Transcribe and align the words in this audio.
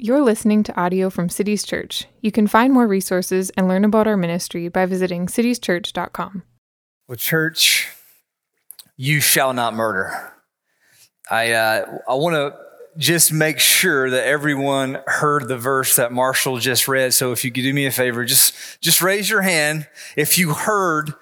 You're 0.00 0.22
listening 0.22 0.62
to 0.62 0.80
audio 0.80 1.10
from 1.10 1.28
Cities 1.28 1.64
Church. 1.64 2.06
You 2.20 2.30
can 2.30 2.46
find 2.46 2.72
more 2.72 2.86
resources 2.86 3.50
and 3.56 3.66
learn 3.66 3.84
about 3.84 4.06
our 4.06 4.16
ministry 4.16 4.68
by 4.68 4.86
visiting 4.86 5.26
citieschurch.com. 5.26 6.44
Well, 7.08 7.16
church, 7.16 7.88
you 8.96 9.20
shall 9.20 9.52
not 9.52 9.74
murder. 9.74 10.32
I 11.28 11.50
uh, 11.50 11.98
I 12.08 12.14
want 12.14 12.34
to 12.36 12.56
just 12.96 13.32
make 13.32 13.58
sure 13.58 14.08
that 14.08 14.24
everyone 14.24 14.98
heard 15.08 15.48
the 15.48 15.58
verse 15.58 15.96
that 15.96 16.12
Marshall 16.12 16.58
just 16.58 16.86
read. 16.86 17.12
So 17.12 17.32
if 17.32 17.44
you 17.44 17.50
could 17.50 17.62
do 17.62 17.74
me 17.74 17.84
a 17.86 17.90
favor, 17.90 18.24
just 18.24 18.80
just 18.80 19.02
raise 19.02 19.28
your 19.28 19.42
hand 19.42 19.88
if 20.14 20.38
you 20.38 20.54
heard 20.54 21.12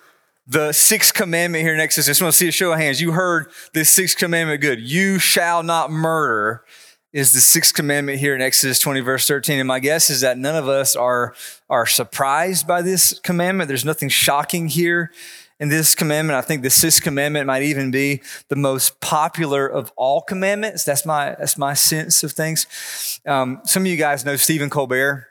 the 0.47 0.73
sixth 0.73 1.15
commandment 1.15 1.65
here 1.65 1.79
next 1.79 1.95
to 1.95 2.03
us. 2.03 2.09
I 2.09 2.11
just 2.11 2.21
want 2.21 2.35
to 2.35 2.39
see 2.39 2.49
a 2.49 2.53
show 2.53 2.73
of 2.73 2.79
hands. 2.79 3.01
You 3.01 3.13
heard 3.13 3.51
this 3.73 3.89
sixth 3.89 4.19
commandment 4.19 4.61
good. 4.61 4.81
You 4.81 5.19
shall 5.19 5.63
not 5.63 5.91
murder 5.91 6.63
is 7.12 7.32
the 7.32 7.41
sixth 7.41 7.75
commandment 7.75 8.18
here 8.18 8.34
in 8.34 8.43
Exodus 8.43 8.79
20, 8.79 9.00
verse 9.00 9.27
13. 9.27 9.59
And 9.59 9.68
my 9.68 9.79
guess 9.79 10.11
is 10.11 10.20
that 10.20 10.38
none 10.38 10.56
of 10.56 10.69
us 10.69 10.95
are, 10.95 11.34
are 11.70 11.87
surprised 11.87 12.66
by 12.66 12.83
this 12.83 13.19
commandment. 13.20 13.69
There's 13.69 13.84
nothing 13.84 14.09
shocking 14.09 14.69
here 14.69 15.11
in 15.59 15.69
this 15.69 15.95
commandment. 15.95 16.37
I 16.37 16.42
think 16.42 16.62
the 16.62 16.70
sixth 16.70 17.02
commandment 17.02 17.47
might 17.47 17.62
even 17.62 17.91
be 17.91 18.23
the 18.48 18.56
most 18.56 19.00
popular 19.00 19.66
of 19.66 19.92
all 19.97 20.20
commandments. 20.20 20.84
That's 20.84 21.06
my, 21.06 21.34
that's 21.38 21.56
my 21.56 21.74
sense 21.74 22.23
of 22.23 22.33
things. 22.33 23.20
Um, 23.27 23.61
some 23.64 23.84
of 23.84 23.86
you 23.86 23.97
guys 23.97 24.25
know 24.25 24.36
Stephen 24.36 24.69
Colbert 24.69 25.27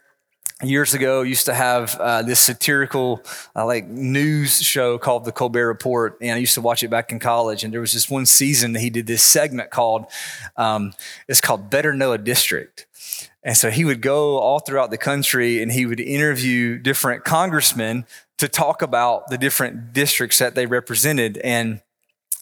years 0.63 0.93
ago 0.93 1.21
used 1.21 1.45
to 1.45 1.53
have 1.53 1.95
uh, 1.99 2.21
this 2.21 2.39
satirical 2.39 3.21
uh, 3.57 3.65
like 3.65 3.87
news 3.87 4.61
show 4.61 4.97
called 4.97 5.25
the 5.25 5.31
colbert 5.31 5.67
report 5.67 6.17
and 6.21 6.31
i 6.31 6.37
used 6.37 6.53
to 6.53 6.61
watch 6.61 6.81
it 6.81 6.87
back 6.87 7.11
in 7.11 7.19
college 7.19 7.65
and 7.65 7.73
there 7.73 7.81
was 7.81 7.91
this 7.91 8.09
one 8.09 8.25
season 8.25 8.71
that 8.71 8.79
he 8.79 8.89
did 8.89 9.05
this 9.05 9.21
segment 9.21 9.69
called 9.69 10.05
um, 10.57 10.93
it's 11.27 11.41
called 11.41 11.69
better 11.69 11.93
know 11.93 12.13
a 12.13 12.17
district. 12.17 12.85
And 13.43 13.55
so 13.55 13.69
he 13.69 13.85
would 13.85 14.01
go 14.01 14.39
all 14.39 14.59
throughout 14.59 14.89
the 14.89 14.97
country 14.97 15.61
and 15.61 15.71
he 15.71 15.85
would 15.85 15.99
interview 15.99 16.79
different 16.79 17.23
congressmen 17.23 18.05
to 18.37 18.47
talk 18.47 18.81
about 18.81 19.27
the 19.29 19.37
different 19.37 19.93
districts 19.93 20.39
that 20.39 20.55
they 20.55 20.65
represented 20.65 21.37
and 21.37 21.81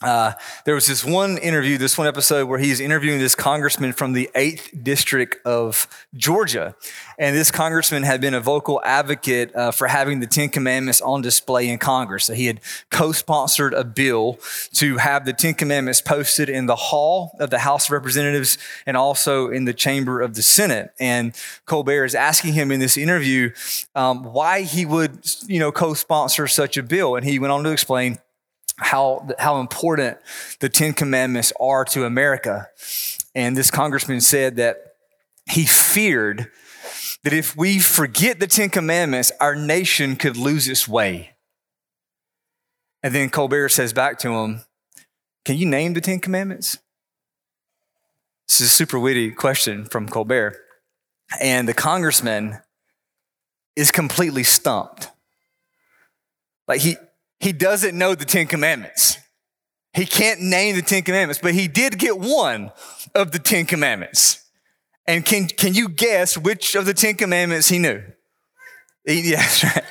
uh, 0.04 0.34
there 0.66 0.76
was 0.76 0.86
this 0.88 1.06
one 1.06 1.38
interview, 1.38 1.78
this 1.78 1.98
one 1.98 2.08
episode 2.08 2.48
where 2.48 2.60
he's 2.60 2.80
interviewing 2.80 3.20
this 3.20 3.36
congressman 3.36 3.94
from 3.94 4.14
the 4.14 4.30
8th 4.36 4.84
district 4.84 5.46
of 5.46 5.88
Georgia. 6.14 6.76
And 7.18 7.36
this 7.36 7.52
congressman 7.52 8.04
had 8.04 8.20
been 8.20 8.34
a 8.34 8.42
vocal 8.42 8.82
advocate 8.84 9.56
uh, 9.56 9.72
for 9.72 9.88
having 9.88 10.20
the 10.20 10.28
Ten 10.28 10.50
Commandments 10.50 11.00
on 11.02 11.22
display 11.22 11.70
in 11.70 11.78
Congress. 11.78 12.26
So 12.26 12.34
he 12.34 12.48
had 12.48 12.60
co 12.92 13.12
sponsored 13.12 13.74
a 13.74 13.84
bill 13.84 14.40
to 14.74 14.98
have 14.98 15.26
the 15.26 15.34
Ten 15.34 15.54
Commandments 15.54 16.02
posted 16.02 16.50
in 16.50 16.66
the 16.66 16.76
hall 16.76 17.36
of 17.40 17.50
the 17.50 17.60
House 17.60 17.88
of 17.88 17.92
Representatives 17.92 18.58
and 18.86 18.98
also 18.98 19.50
in 19.50 19.66
the 19.66 19.74
chamber 19.74 20.22
of 20.22 20.36
the 20.36 20.42
Senate. 20.42 20.92
And 21.00 21.34
Colbert 21.66 22.06
is 22.06 22.16
asking 22.16 22.54
him 22.54 22.72
in 22.72 22.80
this 22.80 22.98
interview 22.98 23.52
um, 23.96 24.24
why 24.24 24.64
he 24.64 24.86
would, 24.86 25.20
you 25.48 25.60
know, 25.60 25.72
co 25.72 25.94
sponsor 25.94 26.48
such 26.48 26.78
a 26.78 26.84
bill. 26.84 27.16
And 27.16 27.26
he 27.26 27.40
went 27.40 27.54
on 27.54 27.64
to 27.64 27.72
explain 27.72 28.20
how, 28.78 29.28
how 29.40 29.60
important 29.60 30.18
the 30.60 30.70
Ten 30.70 30.94
Commandments 30.94 31.54
are 31.60 31.86
to 31.86 32.06
America. 32.06 32.70
And 33.36 33.56
this 33.56 33.72
congressman 33.72 34.22
said 34.22 34.56
that 34.58 34.96
he 35.46 35.66
feared 35.66 36.52
that 37.24 37.34
if 37.34 37.56
we 37.56 37.80
forget 37.80 38.40
the 38.40 38.48
Ten 38.48 38.70
Commandments, 38.70 39.32
our 39.40 39.56
nation 39.56 40.16
could 40.16 40.38
lose 40.38 40.68
its 40.68 40.88
way. 40.88 41.32
And 43.02 43.14
then 43.14 43.30
Colbert 43.30 43.70
says 43.70 43.94
back 43.94 44.18
to 44.20 44.34
him, 44.34 44.62
Can 45.46 45.58
you 45.58 45.66
name 45.66 45.94
the 45.94 46.02
Ten 46.02 46.20
Commandments? 46.20 46.78
This 48.48 48.62
is 48.62 48.68
a 48.68 48.70
super 48.70 49.00
witty 49.00 49.32
question 49.32 49.86
from 49.86 50.08
Colbert. 50.08 50.58
And 51.42 51.68
the 51.68 51.74
congressman 51.74 52.60
is 53.76 53.92
completely 53.92 54.44
stumped. 54.44 55.10
Like 56.68 56.82
he, 56.82 56.96
he 57.44 57.52
doesn't 57.52 57.98
know 57.98 58.16
the 58.16 58.26
Ten 58.26 58.48
Commandments. 58.48 59.18
He 59.94 60.06
can't 60.06 60.42
name 60.42 60.76
the 60.76 60.82
Ten 60.82 61.04
Commandments, 61.04 61.40
but 61.42 61.54
he 61.54 61.68
did 61.68 62.00
get 62.00 62.18
one 62.18 62.72
of 63.14 63.32
the 63.32 63.40
Ten 63.40 63.66
Commandments. 63.66 64.40
And 65.06 65.26
can, 65.26 65.48
can 65.48 65.74
you 65.74 65.90
guess 65.90 66.38
which 66.38 66.76
of 66.76 66.86
the 66.86 66.94
Ten 66.94 67.16
Commandments 67.16 67.68
he 67.68 67.78
knew? 67.78 68.02
He, 69.06 69.22
yes, 69.30 69.64
right. 69.64 69.84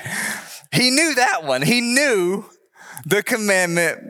He 0.72 0.90
knew 0.90 1.14
that 1.14 1.44
one. 1.44 1.62
He 1.62 1.80
knew 1.80 2.44
the 3.04 3.22
commandment, 3.22 4.00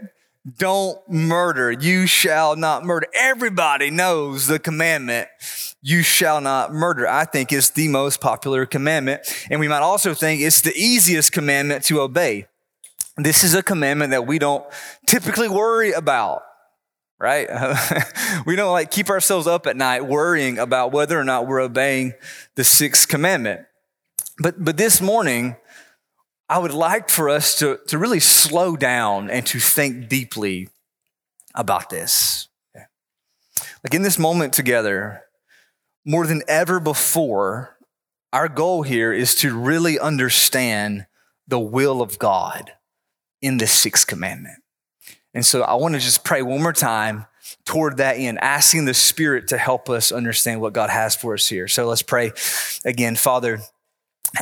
don't 0.58 0.98
murder. 1.08 1.72
You 1.72 2.06
shall 2.06 2.56
not 2.56 2.84
murder. 2.84 3.06
Everybody 3.14 3.90
knows 3.90 4.46
the 4.46 4.58
commandment, 4.58 5.28
you 5.82 6.02
shall 6.02 6.40
not 6.40 6.72
murder. 6.72 7.08
I 7.08 7.24
think 7.24 7.52
it's 7.52 7.70
the 7.70 7.88
most 7.88 8.20
popular 8.20 8.64
commandment. 8.66 9.22
And 9.50 9.58
we 9.58 9.66
might 9.66 9.82
also 9.82 10.14
think 10.14 10.40
it's 10.40 10.60
the 10.60 10.72
easiest 10.76 11.32
commandment 11.32 11.84
to 11.84 12.00
obey. 12.00 12.46
This 13.16 13.44
is 13.44 13.54
a 13.54 13.62
commandment 13.62 14.12
that 14.12 14.26
we 14.26 14.38
don't 14.38 14.64
typically 15.06 15.48
worry 15.48 15.92
about, 15.92 16.42
right? 17.20 17.48
we 18.46 18.56
don't 18.56 18.72
like 18.72 18.90
keep 18.90 19.10
ourselves 19.10 19.46
up 19.46 19.66
at 19.66 19.76
night 19.76 20.06
worrying 20.06 20.58
about 20.58 20.92
whether 20.92 21.18
or 21.18 21.24
not 21.24 21.46
we're 21.46 21.60
obeying 21.60 22.14
the 22.54 22.64
sixth 22.64 23.08
commandment. 23.08 23.66
But, 24.38 24.64
but 24.64 24.78
this 24.78 25.02
morning, 25.02 25.56
I 26.48 26.58
would 26.58 26.72
like 26.72 27.10
for 27.10 27.28
us 27.28 27.54
to, 27.58 27.78
to 27.88 27.98
really 27.98 28.20
slow 28.20 28.76
down 28.76 29.28
and 29.28 29.46
to 29.46 29.60
think 29.60 30.08
deeply 30.08 30.68
about 31.54 31.90
this. 31.90 32.48
Like 33.84 33.94
in 33.94 34.02
this 34.02 34.18
moment 34.18 34.54
together, 34.54 35.22
more 36.06 36.26
than 36.26 36.42
ever 36.48 36.80
before, 36.80 37.76
our 38.32 38.48
goal 38.48 38.82
here 38.82 39.12
is 39.12 39.34
to 39.36 39.54
really 39.58 39.98
understand 39.98 41.06
the 41.46 41.60
will 41.60 42.00
of 42.00 42.18
God 42.18 42.72
in 43.42 43.58
the 43.58 43.66
sixth 43.66 44.06
commandment. 44.06 44.62
And 45.34 45.44
so 45.44 45.62
I 45.62 45.74
want 45.74 45.94
to 45.94 46.00
just 46.00 46.24
pray 46.24 46.42
one 46.42 46.62
more 46.62 46.72
time 46.72 47.26
toward 47.64 47.96
that 47.98 48.14
end, 48.14 48.38
asking 48.40 48.84
the 48.84 48.94
Spirit 48.94 49.48
to 49.48 49.58
help 49.58 49.90
us 49.90 50.12
understand 50.12 50.60
what 50.60 50.72
God 50.72 50.90
has 50.90 51.14
for 51.16 51.34
us 51.34 51.48
here. 51.48 51.68
So 51.68 51.86
let's 51.86 52.02
pray 52.02 52.32
again, 52.84 53.16
Father. 53.16 53.60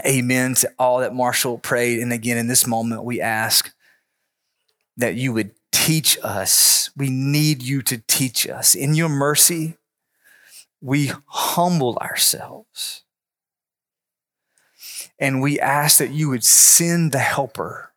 Amen 0.06 0.54
to 0.56 0.70
all 0.78 1.00
that 1.00 1.14
Marshall 1.14 1.58
prayed. 1.58 2.00
And 2.00 2.12
again, 2.12 2.36
in 2.38 2.46
this 2.46 2.66
moment, 2.66 3.04
we 3.04 3.20
ask 3.20 3.72
that 4.96 5.14
you 5.14 5.32
would 5.32 5.52
teach 5.72 6.18
us. 6.22 6.90
We 6.96 7.10
need 7.10 7.62
you 7.62 7.82
to 7.82 7.98
teach 8.06 8.48
us. 8.48 8.74
In 8.74 8.94
your 8.94 9.08
mercy, 9.08 9.76
we 10.80 11.12
humble 11.26 11.96
ourselves. 11.98 13.02
And 15.18 15.42
we 15.42 15.58
ask 15.58 15.98
that 15.98 16.10
you 16.10 16.28
would 16.28 16.44
send 16.44 17.12
the 17.12 17.18
helper 17.18 17.89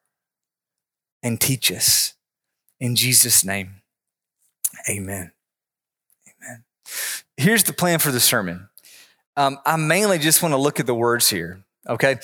and 1.24 1.40
teach 1.40 1.72
us. 1.72 2.14
In 2.80 2.96
Jesus' 2.96 3.44
name, 3.44 3.82
amen. 4.90 5.32
Amen. 6.28 6.64
Here's 7.38 7.64
the 7.64 7.74
plan 7.74 8.00
for 8.00 8.12
the 8.12 8.20
sermon. 8.20 8.70
Um, 9.36 9.58
I 9.66 9.78
mainly 9.78 10.20
just 10.20 10.44
want 10.44 10.54
to 10.54 10.58
look 10.58 10.80
at 10.80 10.86
the 10.86 10.94
words 10.94 11.30
here, 11.30 11.64
okay? 11.90 12.18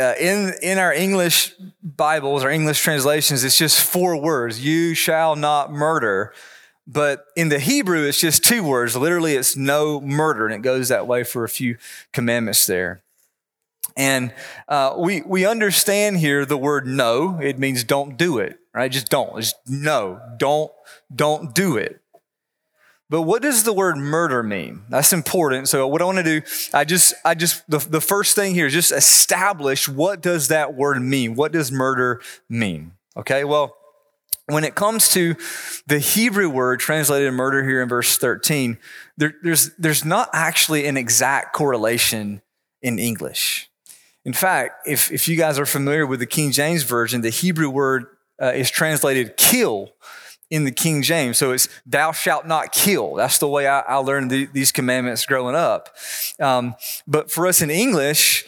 Uh, 0.00 0.14
in, 0.18 0.54
in 0.62 0.78
our 0.78 0.92
English 0.92 1.54
Bibles 1.82 2.42
our 2.42 2.50
English 2.50 2.80
translations, 2.82 3.44
it's 3.44 3.58
just 3.58 3.80
four 3.80 4.20
words 4.20 4.64
you 4.64 4.94
shall 4.94 5.36
not 5.36 5.70
murder. 5.70 6.32
But 6.90 7.26
in 7.36 7.50
the 7.50 7.58
Hebrew, 7.58 8.04
it's 8.04 8.18
just 8.18 8.42
two 8.42 8.62
words. 8.62 8.96
Literally, 8.96 9.34
it's 9.34 9.54
no 9.54 10.00
murder, 10.00 10.46
and 10.46 10.54
it 10.54 10.62
goes 10.62 10.88
that 10.88 11.06
way 11.06 11.22
for 11.22 11.44
a 11.44 11.48
few 11.48 11.76
commandments 12.14 12.66
there. 12.66 13.02
And 13.98 14.32
uh, 14.68 14.94
we, 14.96 15.22
we 15.22 15.44
understand 15.44 16.18
here 16.18 16.46
the 16.46 16.56
word 16.56 16.86
no. 16.86 17.38
It 17.42 17.58
means 17.58 17.82
don't 17.82 18.16
do 18.16 18.38
it, 18.38 18.56
right? 18.72 18.90
Just 18.90 19.08
don't. 19.08 19.34
Just 19.36 19.56
no. 19.66 20.20
Don't, 20.38 20.70
don't 21.14 21.52
do 21.52 21.76
it. 21.76 22.00
But 23.10 23.22
what 23.22 23.42
does 23.42 23.64
the 23.64 23.72
word 23.72 23.96
murder 23.96 24.42
mean? 24.42 24.82
That's 24.88 25.12
important. 25.12 25.68
So 25.68 25.88
what 25.88 26.00
I 26.00 26.04
want 26.04 26.18
to 26.18 26.24
do, 26.24 26.42
I 26.72 26.84
just, 26.84 27.12
I 27.24 27.34
just, 27.34 27.68
the, 27.68 27.78
the 27.78 28.00
first 28.00 28.36
thing 28.36 28.54
here 28.54 28.66
is 28.66 28.72
just 28.72 28.92
establish 28.92 29.88
what 29.88 30.20
does 30.20 30.48
that 30.48 30.74
word 30.74 31.02
mean? 31.02 31.34
What 31.34 31.50
does 31.50 31.72
murder 31.72 32.20
mean? 32.48 32.92
Okay, 33.16 33.42
well, 33.42 33.74
when 34.46 34.62
it 34.62 34.76
comes 34.76 35.10
to 35.10 35.34
the 35.86 35.98
Hebrew 35.98 36.48
word 36.48 36.78
translated 36.80 37.32
murder 37.32 37.64
here 37.64 37.82
in 37.82 37.88
verse 37.88 38.16
13, 38.16 38.78
there, 39.16 39.34
there's, 39.42 39.74
there's 39.76 40.04
not 40.04 40.30
actually 40.32 40.86
an 40.86 40.96
exact 40.96 41.52
correlation 41.52 42.42
in 42.80 42.98
English. 42.98 43.67
In 44.24 44.32
fact, 44.32 44.86
if, 44.86 45.10
if 45.10 45.28
you 45.28 45.36
guys 45.36 45.58
are 45.58 45.66
familiar 45.66 46.06
with 46.06 46.20
the 46.20 46.26
King 46.26 46.50
James 46.50 46.82
Version, 46.82 47.20
the 47.20 47.30
Hebrew 47.30 47.70
word 47.70 48.06
uh, 48.40 48.52
is 48.54 48.70
translated 48.70 49.36
kill 49.36 49.92
in 50.50 50.64
the 50.64 50.72
King 50.72 51.02
James. 51.02 51.38
So 51.38 51.52
it's 51.52 51.68
thou 51.86 52.12
shalt 52.12 52.46
not 52.46 52.72
kill. 52.72 53.14
That's 53.14 53.38
the 53.38 53.48
way 53.48 53.66
I, 53.66 53.80
I 53.80 53.96
learned 53.96 54.30
the, 54.30 54.46
these 54.46 54.72
commandments 54.72 55.26
growing 55.26 55.54
up. 55.54 55.94
Um, 56.40 56.74
but 57.06 57.30
for 57.30 57.46
us 57.46 57.60
in 57.60 57.70
English, 57.70 58.44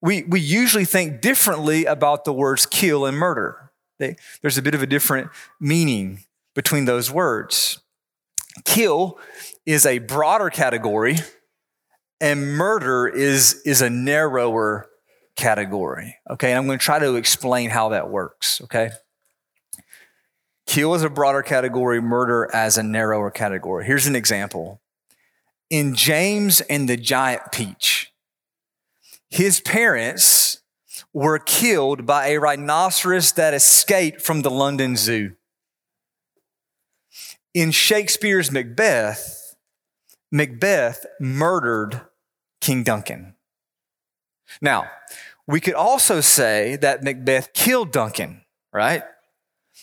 we, 0.00 0.22
we 0.24 0.40
usually 0.40 0.84
think 0.84 1.20
differently 1.20 1.84
about 1.84 2.24
the 2.24 2.32
words 2.32 2.66
kill 2.66 3.06
and 3.06 3.16
murder. 3.16 3.70
They, 3.98 4.16
there's 4.42 4.58
a 4.58 4.62
bit 4.62 4.74
of 4.74 4.82
a 4.82 4.86
different 4.86 5.30
meaning 5.60 6.24
between 6.54 6.84
those 6.84 7.10
words. 7.10 7.80
Kill 8.64 9.18
is 9.64 9.86
a 9.86 9.98
broader 9.98 10.50
category 10.50 11.16
and 12.20 12.56
murder 12.56 13.06
is, 13.06 13.62
is 13.64 13.80
a 13.80 13.90
narrower 13.90 14.88
category. 15.36 16.16
Okay, 16.30 16.50
and 16.50 16.58
I'm 16.58 16.66
going 16.66 16.78
to 16.78 16.84
try 16.84 16.98
to 16.98 17.16
explain 17.16 17.70
how 17.70 17.90
that 17.90 18.10
works. 18.10 18.60
Okay. 18.62 18.90
Kill 20.66 20.94
is 20.94 21.02
a 21.02 21.10
broader 21.10 21.42
category, 21.42 22.00
murder 22.00 22.48
as 22.52 22.78
a 22.78 22.82
narrower 22.82 23.30
category. 23.30 23.84
Here's 23.84 24.06
an 24.06 24.16
example. 24.16 24.80
In 25.68 25.94
James 25.94 26.60
and 26.62 26.88
the 26.88 26.96
Giant 26.96 27.52
Peach, 27.52 28.12
his 29.28 29.60
parents 29.60 30.62
were 31.12 31.38
killed 31.38 32.06
by 32.06 32.28
a 32.28 32.38
rhinoceros 32.38 33.32
that 33.32 33.54
escaped 33.54 34.22
from 34.22 34.42
the 34.42 34.50
London 34.50 34.96
Zoo. 34.96 35.34
In 37.52 37.70
Shakespeare's 37.70 38.50
Macbeth, 38.50 39.56
Macbeth 40.32 41.06
murdered 41.20 42.00
King 42.60 42.82
Duncan. 42.82 43.34
Now, 44.60 44.88
we 45.46 45.60
could 45.60 45.74
also 45.74 46.20
say 46.20 46.76
that 46.76 47.02
Macbeth 47.02 47.52
killed 47.52 47.92
Duncan, 47.92 48.42
right? 48.72 49.02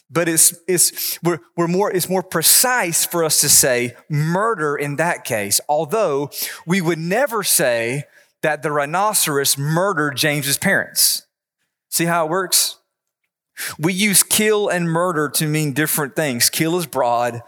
But 0.09 0.27
it's, 0.27 0.53
it's, 0.67 1.19
we're, 1.23 1.39
we're 1.55 1.67
more, 1.67 1.91
it's 1.91 2.09
more 2.09 2.23
precise 2.23 3.05
for 3.05 3.23
us 3.23 3.39
to 3.41 3.49
say 3.49 3.95
murder 4.09 4.75
in 4.75 4.97
that 4.97 5.23
case, 5.23 5.61
although 5.69 6.29
we 6.65 6.81
would 6.81 6.99
never 6.99 7.43
say 7.43 8.05
that 8.41 8.63
the 8.63 8.71
rhinoceros 8.71 9.57
murdered 9.57 10.17
James's 10.17 10.57
parents. 10.57 11.27
See 11.89 12.05
how 12.05 12.25
it 12.25 12.29
works? 12.29 12.77
We 13.79 13.93
use 13.93 14.23
kill 14.23 14.69
and 14.69 14.89
murder 14.89 15.29
to 15.29 15.47
mean 15.47 15.73
different 15.73 16.15
things. 16.15 16.49
Kill 16.49 16.77
is 16.77 16.85
broad 16.85 17.41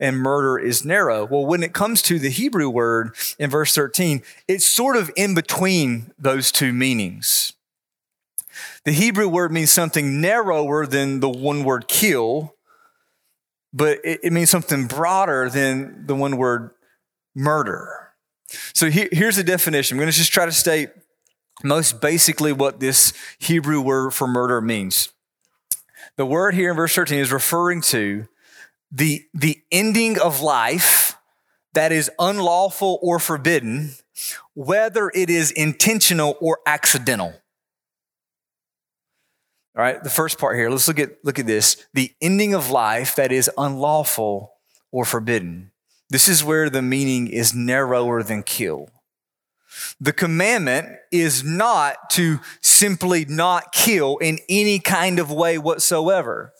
and 0.00 0.18
murder 0.18 0.58
is 0.58 0.84
narrow. 0.84 1.24
Well, 1.24 1.46
when 1.46 1.62
it 1.62 1.72
comes 1.72 2.02
to 2.02 2.18
the 2.18 2.30
Hebrew 2.30 2.68
word 2.68 3.14
in 3.38 3.50
verse 3.50 3.74
13, 3.74 4.22
it's 4.48 4.66
sort 4.66 4.96
of 4.96 5.10
in 5.16 5.34
between 5.34 6.12
those 6.18 6.50
two 6.52 6.72
meanings. 6.72 7.52
The 8.84 8.92
Hebrew 8.92 9.28
word 9.28 9.52
means 9.52 9.70
something 9.70 10.20
narrower 10.20 10.86
than 10.86 11.20
the 11.20 11.28
one 11.28 11.64
word 11.64 11.88
kill, 11.88 12.54
but 13.72 13.98
it, 14.04 14.20
it 14.24 14.32
means 14.32 14.50
something 14.50 14.86
broader 14.86 15.48
than 15.48 16.06
the 16.06 16.14
one 16.14 16.36
word 16.36 16.70
murder. 17.34 18.12
So 18.74 18.90
here, 18.90 19.08
here's 19.10 19.36
the 19.36 19.44
definition. 19.44 19.96
I'm 19.96 20.00
going 20.00 20.12
to 20.12 20.16
just 20.16 20.32
try 20.32 20.46
to 20.46 20.52
state 20.52 20.90
most 21.62 22.00
basically 22.00 22.52
what 22.52 22.80
this 22.80 23.12
Hebrew 23.38 23.80
word 23.80 24.12
for 24.12 24.26
murder 24.26 24.60
means. 24.60 25.10
The 26.16 26.26
word 26.26 26.54
here 26.54 26.70
in 26.70 26.76
verse 26.76 26.94
13 26.94 27.18
is 27.18 27.32
referring 27.32 27.80
to 27.82 28.28
the, 28.92 29.24
the 29.34 29.62
ending 29.72 30.18
of 30.20 30.40
life 30.40 31.16
that 31.72 31.90
is 31.90 32.10
unlawful 32.20 33.00
or 33.02 33.18
forbidden, 33.18 33.94
whether 34.54 35.10
it 35.14 35.28
is 35.28 35.50
intentional 35.50 36.36
or 36.40 36.60
accidental. 36.66 37.34
All 39.76 39.82
right, 39.82 40.00
the 40.00 40.10
first 40.10 40.38
part 40.38 40.56
here, 40.56 40.70
let's 40.70 40.86
look 40.86 41.00
at, 41.00 41.24
look 41.24 41.40
at 41.40 41.46
this. 41.46 41.84
The 41.94 42.12
ending 42.20 42.54
of 42.54 42.70
life 42.70 43.16
that 43.16 43.32
is 43.32 43.50
unlawful 43.58 44.52
or 44.92 45.04
forbidden. 45.04 45.72
This 46.10 46.28
is 46.28 46.44
where 46.44 46.70
the 46.70 46.82
meaning 46.82 47.26
is 47.26 47.54
narrower 47.54 48.22
than 48.22 48.44
kill. 48.44 48.88
The 50.00 50.12
commandment 50.12 50.88
is 51.10 51.44
not 51.44 52.10
to 52.10 52.40
simply 52.60 53.24
not 53.24 53.72
kill 53.72 54.18
in 54.18 54.38
any 54.48 54.78
kind 54.78 55.18
of 55.18 55.30
way 55.30 55.58
whatsoever. 55.58 56.52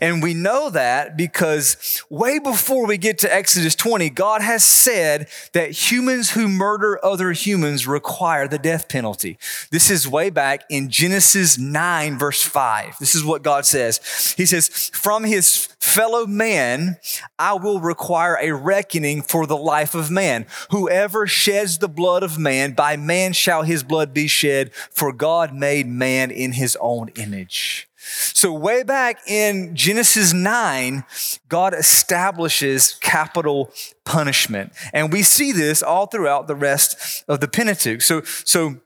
And 0.00 0.22
we 0.22 0.34
know 0.34 0.70
that 0.70 1.16
because 1.16 2.02
way 2.10 2.38
before 2.38 2.86
we 2.86 2.98
get 2.98 3.18
to 3.18 3.34
Exodus 3.34 3.74
20, 3.74 4.10
God 4.10 4.42
has 4.42 4.64
said 4.64 5.28
that 5.52 5.70
humans 5.70 6.30
who 6.30 6.48
murder 6.48 6.98
other 7.04 7.32
humans 7.32 7.86
require 7.86 8.48
the 8.48 8.58
death 8.58 8.88
penalty. 8.88 9.38
This 9.70 9.90
is 9.90 10.08
way 10.08 10.30
back 10.30 10.64
in 10.68 10.90
Genesis 10.90 11.58
9, 11.58 12.18
verse 12.18 12.42
5. 12.42 12.96
This 12.98 13.14
is 13.14 13.24
what 13.24 13.42
God 13.42 13.66
says. 13.66 14.34
He 14.36 14.46
says, 14.46 14.68
From 14.92 15.24
his 15.24 15.66
fellow 15.80 16.26
man, 16.26 16.98
I 17.38 17.54
will 17.54 17.80
require 17.80 18.38
a 18.40 18.52
reckoning 18.52 19.22
for 19.22 19.46
the 19.46 19.56
life 19.56 19.94
of 19.94 20.10
man. 20.10 20.46
Whoever 20.70 21.26
sheds 21.26 21.78
the 21.78 21.88
blood 21.88 22.22
of 22.22 22.38
man, 22.38 22.72
by 22.72 22.96
man 22.96 23.32
shall 23.32 23.62
his 23.62 23.82
blood 23.82 24.14
be 24.14 24.26
shed, 24.26 24.72
for 24.74 25.12
God 25.12 25.54
made 25.54 25.86
man 25.86 26.30
in 26.30 26.52
his 26.52 26.76
own 26.80 27.08
image. 27.16 27.88
So, 28.02 28.52
way 28.52 28.82
back 28.82 29.20
in 29.28 29.76
Genesis 29.76 30.32
9, 30.32 31.04
God 31.48 31.74
establishes 31.74 32.94
capital 33.00 33.70
punishment. 34.04 34.72
And 34.92 35.12
we 35.12 35.22
see 35.22 35.52
this 35.52 35.82
all 35.82 36.06
throughout 36.06 36.48
the 36.48 36.56
rest 36.56 37.24
of 37.28 37.40
the 37.40 37.48
Pentateuch. 37.48 38.02
So, 38.02 38.22
so 38.22 38.80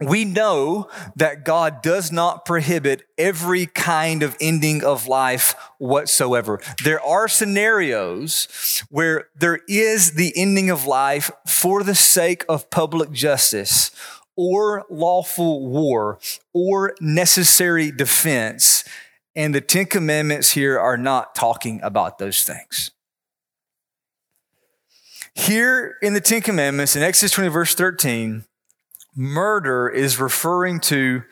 we 0.00 0.24
know 0.24 0.88
that 1.16 1.44
God 1.44 1.82
does 1.82 2.10
not 2.10 2.44
prohibit 2.44 3.04
every 3.16 3.66
kind 3.66 4.22
of 4.22 4.36
ending 4.40 4.84
of 4.84 5.06
life 5.06 5.54
whatsoever. 5.78 6.60
There 6.82 7.00
are 7.00 7.28
scenarios 7.28 8.82
where 8.90 9.28
there 9.36 9.60
is 9.68 10.12
the 10.12 10.32
ending 10.36 10.70
of 10.70 10.86
life 10.86 11.30
for 11.46 11.82
the 11.82 11.94
sake 11.94 12.44
of 12.48 12.70
public 12.70 13.12
justice 13.12 13.90
or 14.36 14.84
lawful 14.90 15.66
war 15.66 16.18
or 16.52 16.94
necessary 17.00 17.90
defense. 17.90 18.84
And 19.36 19.54
the 19.54 19.60
Ten 19.60 19.86
Commandments 19.86 20.52
here 20.52 20.78
are 20.78 20.96
not 20.96 21.34
talking 21.34 21.80
about 21.82 22.18
those 22.18 22.42
things. 22.42 22.90
Here 25.34 25.96
in 26.00 26.14
the 26.14 26.20
Ten 26.20 26.42
Commandments, 26.42 26.94
in 26.94 27.02
Exodus 27.02 27.32
20, 27.32 27.48
verse 27.48 27.74
13, 27.74 28.44
murder 29.16 29.88
is 29.88 30.20
referring 30.20 30.80
to 30.80 31.22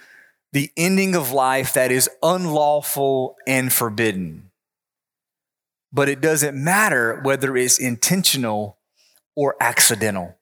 the 0.52 0.70
ending 0.76 1.14
of 1.14 1.30
life 1.30 1.72
that 1.74 1.90
is 1.90 2.10
unlawful 2.22 3.36
and 3.46 3.72
forbidden. 3.72 4.50
But 5.92 6.08
it 6.08 6.20
doesn't 6.20 6.56
matter 6.56 7.20
whether 7.22 7.56
it's 7.56 7.78
intentional 7.78 8.78
or 9.36 9.56
accidental. 9.60 10.36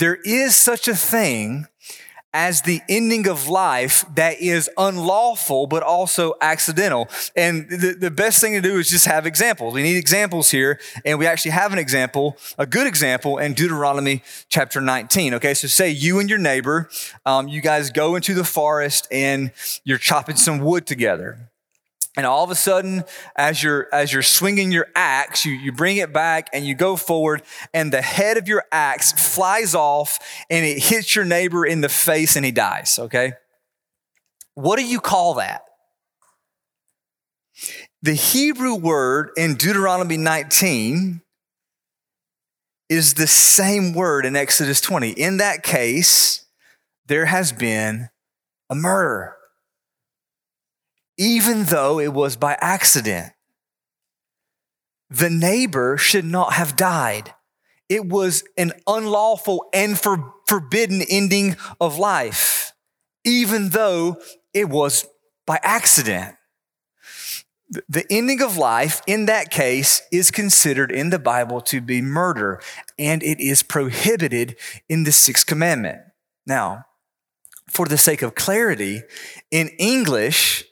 There 0.00 0.16
is 0.24 0.56
such 0.56 0.88
a 0.88 0.94
thing 0.94 1.66
as 2.32 2.62
the 2.62 2.80
ending 2.88 3.28
of 3.28 3.48
life 3.48 4.02
that 4.14 4.40
is 4.40 4.70
unlawful 4.78 5.66
but 5.66 5.82
also 5.82 6.32
accidental. 6.40 7.06
And 7.36 7.68
the, 7.68 7.94
the 7.98 8.10
best 8.10 8.40
thing 8.40 8.54
to 8.54 8.62
do 8.62 8.78
is 8.78 8.88
just 8.88 9.04
have 9.04 9.26
examples. 9.26 9.74
We 9.74 9.82
need 9.82 9.98
examples 9.98 10.50
here, 10.50 10.80
and 11.04 11.18
we 11.18 11.26
actually 11.26 11.50
have 11.50 11.74
an 11.74 11.78
example, 11.78 12.38
a 12.56 12.64
good 12.64 12.86
example 12.86 13.36
in 13.36 13.52
Deuteronomy 13.52 14.22
chapter 14.48 14.80
19. 14.80 15.34
Okay, 15.34 15.52
so 15.52 15.68
say 15.68 15.90
you 15.90 16.18
and 16.18 16.30
your 16.30 16.38
neighbor, 16.38 16.88
um, 17.26 17.48
you 17.48 17.60
guys 17.60 17.90
go 17.90 18.16
into 18.16 18.32
the 18.32 18.44
forest 18.44 19.06
and 19.12 19.50
you're 19.84 19.98
chopping 19.98 20.36
some 20.36 20.60
wood 20.60 20.86
together. 20.86 21.49
And 22.16 22.26
all 22.26 22.42
of 22.42 22.50
a 22.50 22.56
sudden, 22.56 23.04
as 23.36 23.62
you're, 23.62 23.88
as 23.92 24.12
you're 24.12 24.22
swinging 24.22 24.72
your 24.72 24.88
axe, 24.96 25.44
you, 25.44 25.52
you 25.52 25.70
bring 25.70 25.96
it 25.96 26.12
back 26.12 26.48
and 26.52 26.66
you 26.66 26.74
go 26.74 26.96
forward, 26.96 27.42
and 27.72 27.92
the 27.92 28.02
head 28.02 28.36
of 28.36 28.48
your 28.48 28.64
axe 28.72 29.12
flies 29.12 29.74
off 29.74 30.18
and 30.50 30.66
it 30.66 30.82
hits 30.82 31.14
your 31.14 31.24
neighbor 31.24 31.64
in 31.64 31.82
the 31.82 31.88
face 31.88 32.34
and 32.34 32.44
he 32.44 32.50
dies, 32.50 32.98
okay? 32.98 33.34
What 34.54 34.76
do 34.76 34.84
you 34.84 35.00
call 35.00 35.34
that? 35.34 35.62
The 38.02 38.14
Hebrew 38.14 38.74
word 38.74 39.30
in 39.36 39.54
Deuteronomy 39.54 40.16
19 40.16 41.22
is 42.88 43.14
the 43.14 43.28
same 43.28 43.94
word 43.94 44.26
in 44.26 44.34
Exodus 44.34 44.80
20. 44.80 45.10
In 45.10 45.36
that 45.36 45.62
case, 45.62 46.44
there 47.06 47.26
has 47.26 47.52
been 47.52 48.08
a 48.68 48.74
murder 48.74 49.36
even 51.20 51.64
though 51.64 52.00
it 52.00 52.14
was 52.14 52.34
by 52.34 52.56
accident. 52.62 53.30
The 55.10 55.28
neighbor 55.28 55.98
should 55.98 56.24
not 56.24 56.54
have 56.54 56.76
died. 56.76 57.34
It 57.90 58.06
was 58.06 58.42
an 58.56 58.72
unlawful 58.86 59.68
and 59.74 59.98
for, 59.98 60.32
forbidden 60.48 61.02
ending 61.10 61.56
of 61.78 61.98
life, 61.98 62.72
even 63.22 63.68
though 63.68 64.16
it 64.54 64.70
was 64.70 65.06
by 65.46 65.60
accident. 65.62 66.36
The 67.88 68.06
ending 68.10 68.40
of 68.40 68.56
life 68.56 69.02
in 69.06 69.26
that 69.26 69.50
case 69.50 70.00
is 70.10 70.30
considered 70.30 70.90
in 70.90 71.10
the 71.10 71.18
Bible 71.18 71.60
to 71.62 71.82
be 71.82 72.00
murder, 72.00 72.62
and 72.98 73.22
it 73.22 73.40
is 73.40 73.62
prohibited 73.62 74.56
in 74.88 75.04
the 75.04 75.12
sixth 75.12 75.44
commandment. 75.46 75.98
Now, 76.46 76.86
for 77.68 77.86
the 77.86 77.98
sake 77.98 78.22
of 78.22 78.34
clarity, 78.34 79.02
in 79.50 79.68
English, 79.78 80.64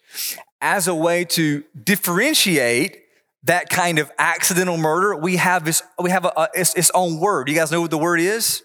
as 0.60 0.88
a 0.88 0.94
way 0.94 1.24
to 1.24 1.64
differentiate 1.84 3.02
that 3.44 3.70
kind 3.70 3.98
of 3.98 4.10
accidental 4.18 4.76
murder, 4.76 5.16
we 5.16 5.36
have 5.36 5.64
this, 5.64 5.82
we 6.00 6.10
have 6.10 6.24
a, 6.24 6.32
a 6.36 6.48
its, 6.54 6.74
its 6.74 6.90
own 6.94 7.20
word. 7.20 7.48
You 7.48 7.54
guys 7.54 7.70
know 7.70 7.80
what 7.80 7.90
the 7.90 7.98
word 7.98 8.20
is? 8.20 8.62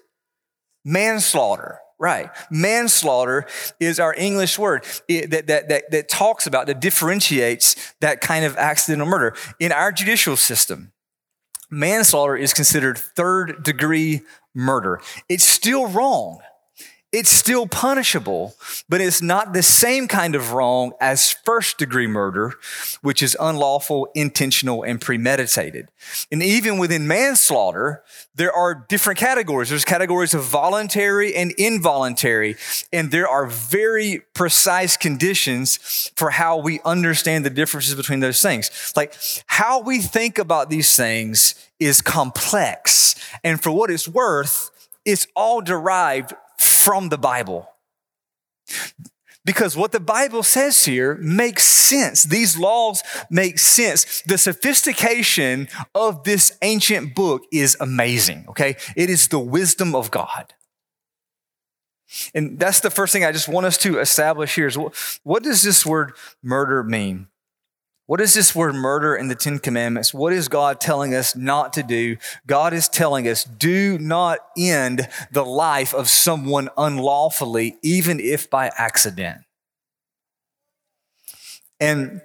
Manslaughter. 0.84 1.78
Right. 1.96 2.28
Manslaughter 2.50 3.46
is 3.78 4.00
our 4.00 4.12
English 4.14 4.58
word 4.58 4.84
that, 5.08 5.46
that, 5.46 5.68
that, 5.68 5.90
that 5.90 6.08
talks 6.08 6.46
about, 6.46 6.66
that 6.66 6.80
differentiates 6.80 7.94
that 8.00 8.20
kind 8.20 8.44
of 8.44 8.56
accidental 8.56 9.06
murder. 9.06 9.34
In 9.60 9.70
our 9.70 9.92
judicial 9.92 10.36
system, 10.36 10.92
manslaughter 11.70 12.36
is 12.36 12.52
considered 12.52 12.98
third 12.98 13.62
degree 13.62 14.22
murder. 14.54 15.00
It's 15.28 15.44
still 15.44 15.86
wrong. 15.86 16.40
It's 17.14 17.30
still 17.30 17.68
punishable, 17.68 18.56
but 18.88 19.00
it's 19.00 19.22
not 19.22 19.52
the 19.52 19.62
same 19.62 20.08
kind 20.08 20.34
of 20.34 20.50
wrong 20.50 20.94
as 21.00 21.30
first 21.30 21.78
degree 21.78 22.08
murder, 22.08 22.54
which 23.02 23.22
is 23.22 23.36
unlawful, 23.38 24.08
intentional, 24.16 24.82
and 24.82 25.00
premeditated. 25.00 25.86
And 26.32 26.42
even 26.42 26.76
within 26.76 27.06
manslaughter, 27.06 28.02
there 28.34 28.52
are 28.52 28.74
different 28.88 29.20
categories. 29.20 29.68
There's 29.68 29.84
categories 29.84 30.34
of 30.34 30.42
voluntary 30.42 31.36
and 31.36 31.52
involuntary, 31.52 32.56
and 32.92 33.12
there 33.12 33.28
are 33.28 33.46
very 33.46 34.24
precise 34.34 34.96
conditions 34.96 36.10
for 36.16 36.30
how 36.30 36.56
we 36.56 36.80
understand 36.84 37.44
the 37.44 37.50
differences 37.50 37.94
between 37.94 38.18
those 38.18 38.42
things. 38.42 38.92
Like 38.96 39.14
how 39.46 39.80
we 39.80 40.00
think 40.00 40.36
about 40.36 40.68
these 40.68 40.96
things 40.96 41.54
is 41.78 42.00
complex. 42.00 43.14
And 43.44 43.62
for 43.62 43.70
what 43.70 43.92
it's 43.92 44.08
worth, 44.08 44.72
it's 45.04 45.28
all 45.36 45.60
derived 45.60 46.34
from 46.84 47.08
the 47.08 47.18
Bible. 47.18 47.68
Because 49.44 49.76
what 49.76 49.92
the 49.92 50.00
Bible 50.00 50.42
says 50.42 50.84
here 50.84 51.16
makes 51.16 51.64
sense. 51.64 52.22
These 52.22 52.56
laws 52.56 53.02
make 53.30 53.58
sense. 53.58 54.22
The 54.22 54.38
sophistication 54.38 55.68
of 55.94 56.24
this 56.24 56.56
ancient 56.62 57.14
book 57.14 57.42
is 57.52 57.76
amazing, 57.78 58.46
okay? 58.48 58.76
It 58.96 59.10
is 59.10 59.28
the 59.28 59.38
wisdom 59.38 59.94
of 59.94 60.10
God. 60.10 60.54
And 62.34 62.58
that's 62.58 62.80
the 62.80 62.90
first 62.90 63.12
thing 63.12 63.24
I 63.24 63.32
just 63.32 63.48
want 63.48 63.66
us 63.66 63.76
to 63.78 63.98
establish 63.98 64.54
here 64.54 64.66
is 64.66 64.78
what, 64.78 64.94
what 65.24 65.42
does 65.42 65.62
this 65.62 65.84
word 65.84 66.12
murder 66.42 66.82
mean? 66.82 67.28
What 68.06 68.20
is 68.20 68.34
this 68.34 68.54
word 68.54 68.74
murder 68.74 69.16
in 69.16 69.28
the 69.28 69.34
Ten 69.34 69.58
Commandments? 69.58 70.12
What 70.12 70.34
is 70.34 70.48
God 70.48 70.78
telling 70.78 71.14
us 71.14 71.34
not 71.34 71.72
to 71.72 71.82
do? 71.82 72.18
God 72.46 72.74
is 72.74 72.88
telling 72.88 73.26
us, 73.26 73.44
do 73.44 73.98
not 73.98 74.40
end 74.58 75.08
the 75.32 75.44
life 75.44 75.94
of 75.94 76.08
someone 76.08 76.68
unlawfully, 76.76 77.76
even 77.82 78.20
if 78.20 78.50
by 78.50 78.70
accident. 78.76 79.40
And 81.80 82.20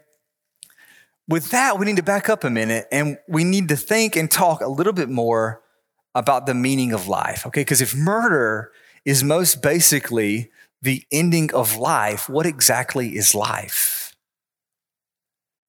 with 1.29 1.51
that, 1.51 1.79
we 1.79 1.86
need 1.86 1.95
to 1.95 2.03
back 2.03 2.27
up 2.27 2.43
a 2.43 2.50
minute 2.50 2.88
and 2.91 3.17
we 3.29 3.45
need 3.45 3.69
to 3.69 3.77
think 3.77 4.17
and 4.17 4.29
talk 4.29 4.62
a 4.62 4.67
little 4.67 4.93
bit 4.93 5.09
more 5.09 5.62
about 6.13 6.45
the 6.45 6.53
meaning 6.53 6.91
of 6.91 7.07
life, 7.07 7.45
okay? 7.45 7.62
Because 7.62 7.81
if 7.81 7.95
murder 7.95 8.71
is 9.05 9.24
most 9.24 9.62
basically 9.62 10.51
the 10.81 11.05
ending 11.12 11.53
of 11.53 11.77
life, 11.77 12.27
what 12.27 12.45
exactly 12.45 13.15
is 13.15 13.33
life? 13.33 14.09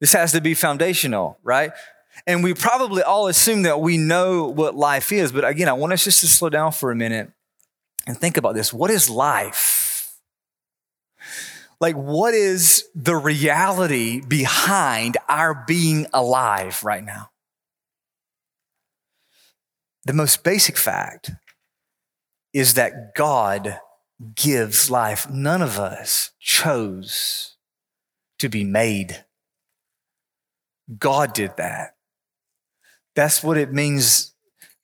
This 0.01 0.13
has 0.15 0.33
to 0.33 0.41
be 0.41 0.55
foundational, 0.55 1.39
right? 1.43 1.73
And 2.27 2.43
we 2.43 2.55
probably 2.55 3.03
all 3.03 3.29
assume 3.29 3.63
that 3.63 3.81
we 3.81 3.99
know 3.99 4.49
what 4.49 4.75
life 4.75 5.13
is. 5.13 5.33
But 5.33 5.45
again, 5.45 5.69
I 5.69 5.75
want 5.75 5.93
us 5.93 6.05
just 6.05 6.21
to 6.21 6.27
slow 6.27 6.49
down 6.49 6.73
for 6.73 6.91
a 6.91 6.97
minute 6.97 7.31
and 8.07 8.17
think 8.17 8.37
about 8.37 8.55
this. 8.55 8.73
What 8.73 8.91
is 8.91 9.09
life? 9.09 10.19
Like, 11.81 11.97
what 11.97 12.35
is 12.35 12.85
the 12.95 13.17
reality 13.17 14.21
behind 14.21 15.17
our 15.29 15.65
being 15.67 16.07
alive 16.13 16.83
right 16.85 17.05
now? 17.05 17.31
The 20.05 20.13
most 20.13 20.45
basic 20.45 20.77
fact 20.77 21.31
is 22.53 22.75
that 22.75 23.15
God 23.15 23.79
gives 24.35 24.91
life. 24.91 25.31
None 25.31 25.63
of 25.63 25.79
us 25.79 26.33
chose 26.39 27.57
to 28.39 28.49
be 28.49 28.65
made 28.65 29.25
God 30.99 31.33
did 31.33 31.57
that. 31.57 31.95
That's 33.15 33.43
what 33.43 33.57
it 33.57 33.73
means 33.73 34.35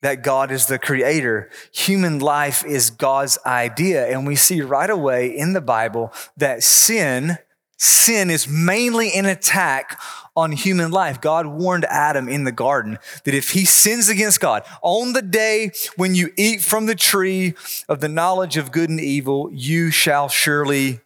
that 0.01 0.23
God 0.23 0.51
is 0.51 0.67
the 0.67 0.79
creator. 0.79 1.49
Human 1.73 2.19
life 2.19 2.63
is 2.65 2.89
God's 2.89 3.37
idea. 3.45 4.07
And 4.07 4.27
we 4.27 4.35
see 4.35 4.61
right 4.61 4.89
away 4.89 5.35
in 5.35 5.53
the 5.53 5.61
Bible 5.61 6.13
that 6.37 6.63
sin, 6.63 7.37
sin 7.77 8.29
is 8.29 8.47
mainly 8.47 9.11
an 9.13 9.25
attack 9.25 9.99
on 10.35 10.51
human 10.51 10.91
life. 10.91 11.19
God 11.19 11.47
warned 11.47 11.85
Adam 11.85 12.29
in 12.29 12.43
the 12.43 12.51
garden 12.51 12.99
that 13.23 13.33
if 13.33 13.51
he 13.51 13.65
sins 13.65 14.07
against 14.07 14.39
God 14.39 14.63
on 14.83 15.13
the 15.13 15.23
day 15.23 15.71
when 15.95 16.13
you 16.13 16.31
eat 16.37 16.61
from 16.61 16.85
the 16.85 16.95
tree 16.95 17.55
of 17.89 17.99
the 17.99 18.07
knowledge 18.07 18.55
of 18.55 18.71
good 18.71 18.89
and 18.89 19.01
evil, 19.01 19.49
you 19.51 19.89
shall 19.89 20.29
surely 20.29 21.01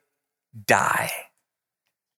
die. 0.68 1.12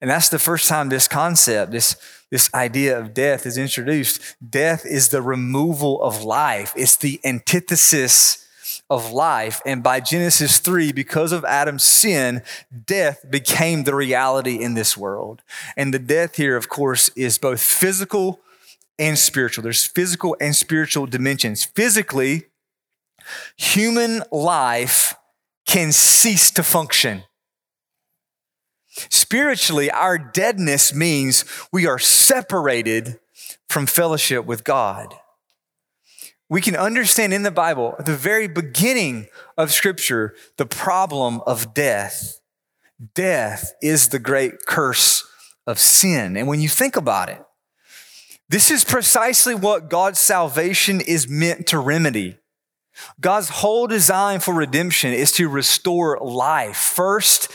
And 0.03 0.11
that's 0.11 0.27
the 0.27 0.37
first 0.37 0.67
time 0.67 0.89
this 0.89 1.07
concept, 1.07 1.71
this 1.71 1.95
this 2.29 2.53
idea 2.53 2.99
of 2.99 3.13
death 3.13 3.45
is 3.45 3.57
introduced. 3.57 4.19
Death 4.49 4.85
is 4.85 5.09
the 5.09 5.21
removal 5.21 6.01
of 6.01 6.23
life, 6.23 6.73
it's 6.75 6.97
the 6.97 7.21
antithesis 7.23 8.45
of 8.89 9.13
life. 9.13 9.61
And 9.65 9.81
by 9.81 10.01
Genesis 10.01 10.57
3, 10.57 10.91
because 10.91 11.31
of 11.31 11.45
Adam's 11.45 11.83
sin, 11.83 12.41
death 12.85 13.23
became 13.29 13.83
the 13.85 13.95
reality 13.95 14.61
in 14.61 14.73
this 14.73 14.97
world. 14.97 15.41
And 15.77 15.93
the 15.93 15.99
death 15.99 16.35
here, 16.35 16.57
of 16.57 16.67
course, 16.67 17.09
is 17.15 17.37
both 17.37 17.61
physical 17.61 18.41
and 18.99 19.17
spiritual. 19.17 19.61
There's 19.61 19.85
physical 19.85 20.35
and 20.41 20.53
spiritual 20.53 21.05
dimensions. 21.05 21.63
Physically, 21.63 22.47
human 23.55 24.23
life 24.31 25.15
can 25.65 25.93
cease 25.93 26.51
to 26.51 26.63
function. 26.63 27.23
Spiritually, 29.09 29.89
our 29.89 30.17
deadness 30.17 30.93
means 30.93 31.45
we 31.71 31.87
are 31.87 31.99
separated 31.99 33.19
from 33.67 33.85
fellowship 33.85 34.45
with 34.45 34.63
God. 34.63 35.15
We 36.49 36.61
can 36.61 36.75
understand 36.75 37.33
in 37.33 37.43
the 37.43 37.51
Bible, 37.51 37.95
at 37.97 38.05
the 38.05 38.15
very 38.15 38.47
beginning 38.47 39.27
of 39.57 39.71
Scripture, 39.71 40.35
the 40.57 40.67
problem 40.67 41.41
of 41.47 41.73
death. 41.73 42.39
Death 43.15 43.73
is 43.81 44.09
the 44.09 44.19
great 44.19 44.65
curse 44.67 45.25
of 45.65 45.79
sin. 45.79 46.37
And 46.37 46.47
when 46.47 46.61
you 46.61 46.69
think 46.69 46.95
about 46.95 47.29
it, 47.29 47.43
this 48.49 48.69
is 48.69 48.83
precisely 48.83 49.55
what 49.55 49.89
God's 49.89 50.19
salvation 50.19 51.01
is 51.01 51.27
meant 51.27 51.65
to 51.67 51.79
remedy. 51.79 52.37
God's 53.19 53.49
whole 53.49 53.87
design 53.87 54.39
for 54.39 54.53
redemption 54.53 55.11
is 55.13 55.31
to 55.33 55.49
restore 55.49 56.19
life. 56.21 56.77
First, 56.77 57.51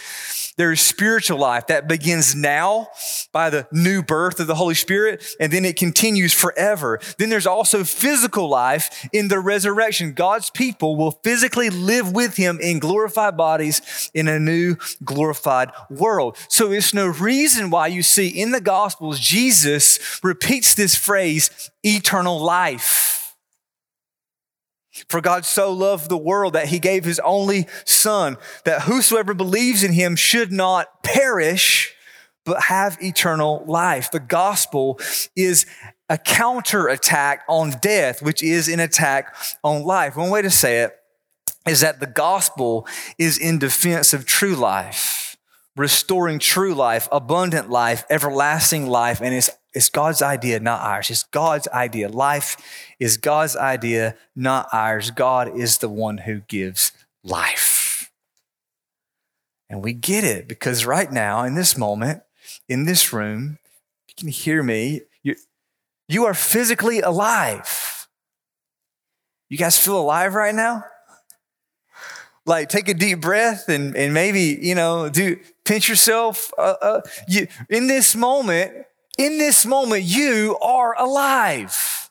there 0.58 0.72
is 0.72 0.80
spiritual 0.80 1.38
life 1.38 1.68
that 1.68 1.88
begins 1.88 2.34
now 2.34 2.88
by 3.32 3.48
the 3.48 3.66
new 3.72 4.02
birth 4.02 4.40
of 4.40 4.46
the 4.46 4.56
Holy 4.56 4.74
Spirit, 4.74 5.24
and 5.40 5.52
then 5.52 5.64
it 5.64 5.76
continues 5.76 6.34
forever. 6.34 7.00
Then 7.16 7.30
there's 7.30 7.46
also 7.46 7.84
physical 7.84 8.48
life 8.48 9.08
in 9.12 9.28
the 9.28 9.40
resurrection. 9.40 10.12
God's 10.12 10.50
people 10.50 10.96
will 10.96 11.12
physically 11.12 11.70
live 11.70 12.12
with 12.12 12.36
Him 12.36 12.58
in 12.60 12.80
glorified 12.80 13.36
bodies 13.36 14.10
in 14.12 14.28
a 14.28 14.38
new 14.38 14.76
glorified 15.04 15.70
world. 15.88 16.36
So 16.48 16.72
it's 16.72 16.92
no 16.92 17.06
reason 17.06 17.70
why 17.70 17.86
you 17.86 18.02
see 18.02 18.28
in 18.28 18.50
the 18.50 18.60
Gospels, 18.60 19.20
Jesus 19.20 20.20
repeats 20.22 20.74
this 20.74 20.94
phrase, 20.94 21.70
eternal 21.84 22.40
life. 22.40 23.17
For 25.08 25.20
God 25.20 25.44
so 25.44 25.72
loved 25.72 26.08
the 26.08 26.16
world 26.16 26.54
that 26.54 26.68
he 26.68 26.78
gave 26.78 27.04
his 27.04 27.20
only 27.20 27.66
son, 27.84 28.36
that 28.64 28.82
whosoever 28.82 29.34
believes 29.34 29.84
in 29.84 29.92
him 29.92 30.16
should 30.16 30.52
not 30.52 31.02
perish, 31.02 31.94
but 32.44 32.64
have 32.64 32.96
eternal 33.02 33.64
life. 33.66 34.10
The 34.10 34.20
gospel 34.20 34.98
is 35.36 35.66
a 36.08 36.16
counterattack 36.16 37.44
on 37.48 37.74
death, 37.82 38.22
which 38.22 38.42
is 38.42 38.68
an 38.68 38.80
attack 38.80 39.34
on 39.62 39.82
life. 39.82 40.16
One 40.16 40.30
way 40.30 40.42
to 40.42 40.50
say 40.50 40.78
it 40.80 40.94
is 41.66 41.80
that 41.80 42.00
the 42.00 42.06
gospel 42.06 42.86
is 43.18 43.36
in 43.38 43.58
defense 43.58 44.14
of 44.14 44.24
true 44.24 44.54
life, 44.54 45.36
restoring 45.76 46.38
true 46.38 46.74
life, 46.74 47.08
abundant 47.12 47.68
life, 47.68 48.04
everlasting 48.08 48.86
life, 48.86 49.20
and 49.20 49.34
it's 49.34 49.50
it's 49.78 49.90
God's 49.90 50.22
idea, 50.22 50.58
not 50.58 50.80
ours. 50.80 51.08
It's 51.08 51.22
God's 51.22 51.68
idea. 51.68 52.08
Life 52.08 52.56
is 52.98 53.16
God's 53.16 53.54
idea, 53.54 54.16
not 54.34 54.66
ours. 54.72 55.12
God 55.12 55.56
is 55.56 55.78
the 55.78 55.88
one 55.88 56.18
who 56.18 56.40
gives 56.40 56.90
life. 57.22 58.10
And 59.70 59.80
we 59.80 59.92
get 59.92 60.24
it 60.24 60.48
because 60.48 60.84
right 60.84 61.12
now, 61.12 61.44
in 61.44 61.54
this 61.54 61.78
moment, 61.78 62.24
in 62.68 62.86
this 62.86 63.12
room, 63.12 63.60
you 64.08 64.14
can 64.18 64.26
hear 64.26 64.64
me, 64.64 65.02
you, 65.22 65.36
you 66.08 66.24
are 66.24 66.34
physically 66.34 67.00
alive. 67.00 68.08
You 69.48 69.58
guys 69.58 69.78
feel 69.78 70.00
alive 70.00 70.34
right 70.34 70.56
now? 70.56 70.82
Like, 72.46 72.68
take 72.68 72.88
a 72.88 72.94
deep 72.94 73.20
breath 73.20 73.68
and, 73.68 73.94
and 73.94 74.12
maybe, 74.12 74.58
you 74.60 74.74
know, 74.74 75.08
do 75.08 75.36
pinch 75.64 75.88
yourself. 75.88 76.52
Uh, 76.58 76.74
uh, 76.82 77.00
you, 77.28 77.46
in 77.70 77.86
this 77.86 78.16
moment, 78.16 78.72
in 79.18 79.38
this 79.38 79.66
moment, 79.66 80.04
you 80.04 80.56
are 80.62 80.94
alive. 80.98 82.10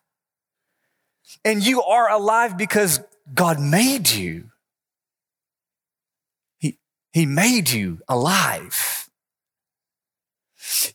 And 1.43 1.65
you 1.65 1.81
are 1.81 2.11
alive 2.11 2.57
because 2.57 2.99
God 3.33 3.59
made 3.59 4.09
you. 4.09 4.51
He, 6.59 6.77
he 7.13 7.25
made 7.25 7.69
you 7.69 7.99
alive. 8.07 9.09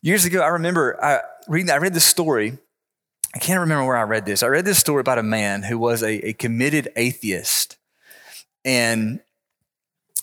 Years 0.03 0.25
ago, 0.25 0.41
I 0.41 0.49
remember 0.49 1.03
I, 1.03 1.21
reading, 1.49 1.71
I 1.71 1.77
read 1.77 1.95
this 1.95 2.05
story 2.05 2.59
I 3.35 3.39
can't 3.39 3.61
remember 3.61 3.87
where 3.87 3.97
I 3.97 4.03
read 4.03 4.27
this. 4.27 4.43
I 4.43 4.49
read 4.49 4.65
this 4.65 4.79
story 4.79 5.01
about 5.01 5.19
a 5.19 5.23
man 5.23 5.63
who 5.63 5.79
was 5.79 6.03
a, 6.03 6.29
a 6.29 6.33
committed 6.35 6.89
atheist. 6.97 7.79
And 8.65 9.21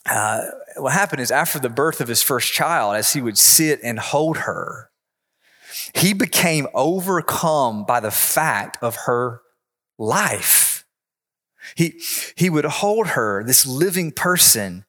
uh, 0.05 0.43
what 0.77 0.93
happened 0.93 1.21
is 1.21 1.31
after 1.31 1.59
the 1.59 1.69
birth 1.69 2.01
of 2.01 2.07
his 2.07 2.21
first 2.21 2.53
child, 2.53 2.95
as 2.95 3.13
he 3.13 3.21
would 3.21 3.37
sit 3.37 3.79
and 3.83 3.97
hold 3.97 4.37
her, 4.37 4.88
he 5.95 6.13
became 6.13 6.67
overcome 6.73 7.85
by 7.85 7.99
the 7.99 8.11
fact 8.11 8.77
of 8.81 8.95
her 9.05 9.41
life. 9.97 10.85
He, 11.75 12.01
he 12.35 12.49
would 12.49 12.65
hold 12.65 13.07
her, 13.07 13.43
this 13.43 13.65
living 13.65 14.11
person, 14.11 14.85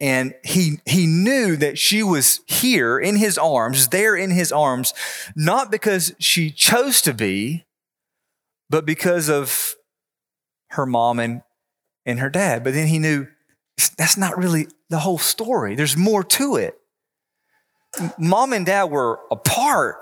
and 0.00 0.34
he, 0.44 0.80
he 0.86 1.06
knew 1.06 1.56
that 1.56 1.78
she 1.78 2.02
was 2.02 2.40
here 2.46 2.98
in 2.98 3.16
his 3.16 3.36
arms, 3.36 3.88
there 3.88 4.16
in 4.16 4.30
his 4.30 4.50
arms, 4.50 4.94
not 5.36 5.70
because 5.70 6.14
she 6.18 6.50
chose 6.50 7.02
to 7.02 7.12
be, 7.12 7.66
but 8.70 8.86
because 8.86 9.28
of 9.28 9.74
her 10.70 10.86
mom 10.86 11.18
and, 11.18 11.42
and 12.06 12.20
her 12.20 12.30
dad. 12.30 12.64
But 12.64 12.74
then 12.74 12.86
he 12.86 12.98
knew 12.98 13.26
that's 13.96 14.16
not 14.16 14.38
really 14.38 14.68
the 14.88 15.00
whole 15.00 15.18
story. 15.18 15.74
There's 15.74 15.96
more 15.96 16.24
to 16.24 16.56
it. 16.56 16.78
Mom 18.18 18.52
and 18.52 18.64
dad 18.64 18.84
were 18.84 19.20
a 19.30 19.36
part 19.36 19.96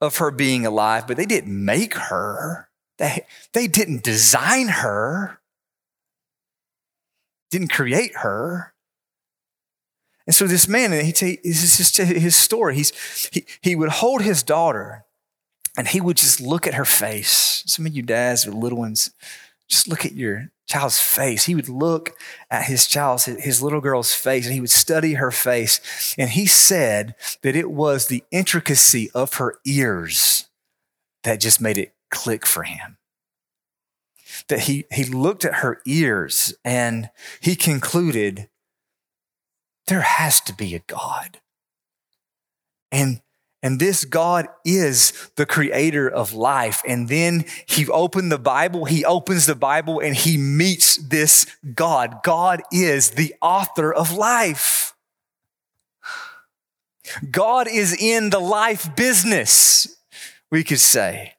of 0.00 0.18
her 0.18 0.30
being 0.30 0.64
alive, 0.64 1.06
but 1.06 1.16
they 1.16 1.26
didn't 1.26 1.64
make 1.64 1.94
her. 1.94 2.68
They, 2.98 3.26
they 3.52 3.66
didn't 3.66 4.02
design 4.02 4.68
her, 4.68 5.40
didn't 7.50 7.68
create 7.68 8.16
her. 8.16 8.74
And 10.26 10.34
so 10.34 10.46
this 10.46 10.68
man, 10.68 10.92
and 10.92 11.06
he 11.06 11.12
t- 11.12 11.40
this 11.42 11.80
is 11.80 11.90
just 11.90 12.10
his 12.10 12.36
story. 12.36 12.74
He's, 12.74 13.30
he, 13.32 13.46
he 13.62 13.74
would 13.74 13.88
hold 13.88 14.22
his 14.22 14.42
daughter 14.42 15.04
and 15.76 15.88
he 15.88 16.00
would 16.00 16.16
just 16.16 16.40
look 16.40 16.66
at 16.66 16.74
her 16.74 16.84
face. 16.84 17.62
Some 17.66 17.86
of 17.86 17.94
you 17.94 18.02
dads 18.02 18.44
with 18.44 18.54
little 18.54 18.78
ones, 18.78 19.10
just 19.68 19.88
look 19.88 20.04
at 20.04 20.12
your 20.12 20.50
child's 20.68 21.00
face. 21.00 21.46
He 21.46 21.54
would 21.54 21.68
look 21.68 22.16
at 22.50 22.64
his 22.64 22.86
child's, 22.86 23.24
his 23.24 23.62
little 23.62 23.80
girl's 23.80 24.14
face, 24.14 24.44
and 24.44 24.54
he 24.54 24.60
would 24.60 24.70
study 24.70 25.14
her 25.14 25.30
face. 25.30 26.14
And 26.18 26.30
he 26.30 26.46
said 26.46 27.14
that 27.42 27.56
it 27.56 27.70
was 27.70 28.06
the 28.06 28.22
intricacy 28.30 29.10
of 29.14 29.34
her 29.34 29.58
ears 29.64 30.48
that 31.24 31.40
just 31.40 31.60
made 31.60 31.78
it 31.78 31.94
click 32.10 32.46
for 32.46 32.62
him. 32.62 32.98
That 34.48 34.60
he, 34.60 34.84
he 34.92 35.04
looked 35.04 35.44
at 35.44 35.56
her 35.56 35.80
ears 35.86 36.54
and 36.64 37.10
he 37.40 37.56
concluded 37.56 38.48
there 39.86 40.02
has 40.02 40.40
to 40.42 40.54
be 40.54 40.74
a 40.74 40.80
God. 40.80 41.40
And 42.92 43.20
and 43.62 43.80
this 43.80 44.04
God 44.04 44.46
is 44.64 45.30
the 45.36 45.46
creator 45.46 46.08
of 46.08 46.32
life. 46.32 46.82
And 46.86 47.08
then 47.08 47.44
he 47.66 47.88
opened 47.88 48.30
the 48.30 48.38
Bible, 48.38 48.84
he 48.84 49.04
opens 49.04 49.46
the 49.46 49.54
Bible 49.54 50.00
and 50.00 50.14
he 50.14 50.36
meets 50.36 50.96
this 50.96 51.46
God. 51.74 52.22
God 52.22 52.62
is 52.72 53.10
the 53.10 53.34
author 53.42 53.92
of 53.92 54.12
life. 54.12 54.94
God 57.30 57.68
is 57.68 57.96
in 57.98 58.30
the 58.30 58.38
life 58.38 58.94
business, 58.94 59.96
we 60.50 60.62
could 60.62 60.80
say. 60.80 61.34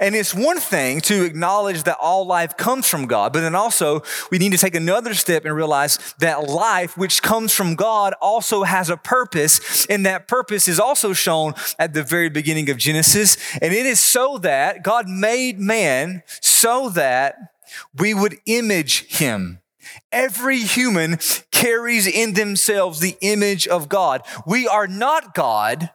And 0.00 0.14
it's 0.14 0.34
one 0.34 0.58
thing 0.58 1.00
to 1.02 1.24
acknowledge 1.24 1.84
that 1.84 1.98
all 2.00 2.26
life 2.26 2.56
comes 2.56 2.88
from 2.88 3.06
God, 3.06 3.32
but 3.32 3.40
then 3.40 3.54
also 3.54 4.02
we 4.30 4.38
need 4.38 4.52
to 4.52 4.58
take 4.58 4.74
another 4.74 5.14
step 5.14 5.44
and 5.44 5.54
realize 5.54 5.98
that 6.18 6.48
life, 6.48 6.96
which 6.96 7.22
comes 7.22 7.52
from 7.52 7.74
God, 7.74 8.14
also 8.20 8.62
has 8.64 8.90
a 8.90 8.96
purpose. 8.96 9.86
And 9.86 10.06
that 10.06 10.28
purpose 10.28 10.68
is 10.68 10.80
also 10.80 11.12
shown 11.12 11.54
at 11.78 11.94
the 11.94 12.02
very 12.02 12.28
beginning 12.28 12.70
of 12.70 12.78
Genesis. 12.78 13.36
And 13.60 13.72
it 13.72 13.86
is 13.86 14.00
so 14.00 14.38
that 14.38 14.82
God 14.82 15.08
made 15.08 15.58
man 15.58 16.22
so 16.40 16.88
that 16.90 17.36
we 17.98 18.14
would 18.14 18.38
image 18.46 19.06
him. 19.18 19.60
Every 20.12 20.58
human 20.58 21.18
carries 21.50 22.06
in 22.06 22.34
themselves 22.34 23.00
the 23.00 23.16
image 23.20 23.66
of 23.66 23.88
God. 23.88 24.22
We 24.46 24.66
are 24.66 24.86
not 24.86 25.34
God 25.34 25.90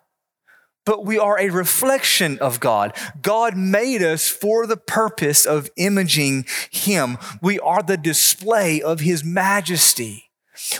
but 0.90 1.06
we 1.06 1.20
are 1.20 1.38
a 1.40 1.52
reflection 1.52 2.40
of 2.40 2.60
God. 2.60 2.98
God 3.22 3.56
made 3.56 4.02
us 4.02 4.28
for 4.28 4.66
the 4.66 4.76
purpose 4.76 5.46
of 5.46 5.70
imaging 5.76 6.48
Him. 6.72 7.20
We 7.44 7.60
are 7.60 7.84
the 7.84 7.96
display 7.96 8.82
of 8.82 9.00
His 9.00 9.24
majesty. 9.24 10.32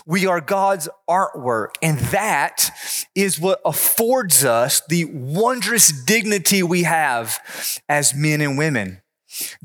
We 0.08 0.26
are 0.26 0.42
God's 0.42 0.90
artwork, 1.08 1.76
and 1.84 2.00
that 2.00 2.72
is 3.14 3.40
what 3.40 3.62
affords 3.64 4.44
us 4.44 4.82
the 4.90 5.06
wondrous 5.06 5.92
dignity 5.92 6.64
we 6.64 6.84
have 6.84 7.38
as 7.88 8.16
men 8.16 8.42
and 8.42 8.58
women. 8.58 9.04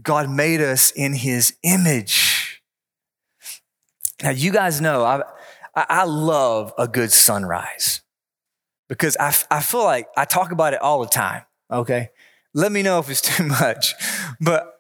God 0.02 0.28
made 0.28 0.60
us 0.60 0.90
in 0.90 1.14
His 1.14 1.56
image. 1.62 2.60
Now, 4.22 4.28
you 4.28 4.52
guys 4.52 4.78
know 4.82 5.04
I, 5.04 5.22
I 5.74 6.04
love 6.04 6.74
a 6.76 6.86
good 6.86 7.12
sunrise 7.12 8.03
because 8.88 9.16
I, 9.18 9.34
I 9.50 9.60
feel 9.60 9.84
like 9.84 10.08
I 10.16 10.24
talk 10.24 10.52
about 10.52 10.74
it 10.74 10.80
all 10.80 11.00
the 11.00 11.08
time. 11.08 11.42
Okay. 11.70 12.10
Let 12.52 12.72
me 12.72 12.82
know 12.82 12.98
if 12.98 13.10
it's 13.10 13.20
too 13.36 13.44
much. 13.44 13.94
But 14.40 14.78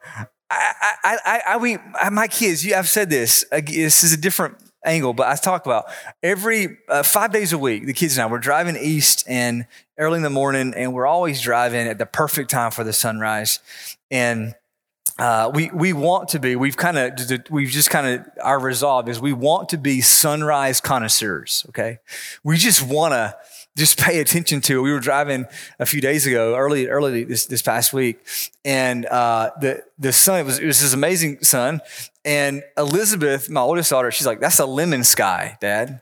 I, 0.50 0.72
I, 1.02 1.18
I, 1.24 1.42
I 1.48 1.56
we, 1.56 1.78
my 2.10 2.28
kids, 2.28 2.64
you, 2.64 2.74
I've 2.74 2.88
said 2.88 3.10
this, 3.10 3.44
this 3.50 4.02
is 4.02 4.12
a 4.12 4.16
different 4.16 4.56
angle, 4.84 5.14
but 5.14 5.26
I 5.26 5.36
talk 5.36 5.66
about 5.66 5.86
every 6.22 6.78
uh, 6.88 7.02
five 7.02 7.32
days 7.32 7.52
a 7.52 7.58
week, 7.58 7.86
the 7.86 7.92
kids 7.92 8.16
and 8.16 8.24
I, 8.24 8.30
we're 8.30 8.38
driving 8.38 8.76
east 8.76 9.24
and 9.26 9.66
early 9.98 10.18
in 10.18 10.22
the 10.22 10.30
morning, 10.30 10.74
and 10.76 10.92
we're 10.92 11.06
always 11.06 11.40
driving 11.40 11.86
at 11.88 11.98
the 11.98 12.06
perfect 12.06 12.50
time 12.50 12.70
for 12.70 12.84
the 12.84 12.92
sunrise. 12.92 13.60
And 14.10 14.54
uh, 15.18 15.50
we 15.54 15.70
we 15.72 15.92
want 15.92 16.30
to 16.30 16.40
be. 16.40 16.56
We've 16.56 16.76
kind 16.76 16.98
of 16.98 17.12
we've 17.50 17.68
just 17.68 17.88
kind 17.88 18.06
of 18.06 18.26
our 18.42 18.58
resolve 18.58 19.08
is 19.08 19.20
we 19.20 19.32
want 19.32 19.68
to 19.68 19.78
be 19.78 20.00
sunrise 20.00 20.80
connoisseurs. 20.80 21.64
Okay, 21.68 21.98
we 22.42 22.56
just 22.56 22.82
want 22.82 23.12
to 23.12 23.36
just 23.76 23.98
pay 24.00 24.20
attention 24.20 24.60
to. 24.62 24.78
It. 24.78 24.82
We 24.82 24.92
were 24.92 25.00
driving 25.00 25.46
a 25.78 25.86
few 25.86 26.00
days 26.00 26.26
ago, 26.26 26.56
early, 26.56 26.88
early 26.88 27.24
this, 27.24 27.46
this 27.46 27.62
past 27.62 27.92
week, 27.92 28.24
and 28.64 29.06
uh, 29.06 29.50
the 29.60 29.82
the 29.98 30.12
sun 30.12 30.40
it 30.40 30.44
was 30.44 30.58
it 30.58 30.66
was 30.66 30.80
this 30.80 30.92
amazing 30.92 31.42
sun, 31.42 31.80
and 32.24 32.62
Elizabeth, 32.76 33.50
my 33.50 33.60
oldest 33.60 33.90
daughter, 33.90 34.10
she's 34.10 34.26
like, 34.26 34.40
"That's 34.40 34.58
a 34.58 34.66
lemon 34.66 35.04
sky, 35.04 35.58
Dad." 35.60 36.00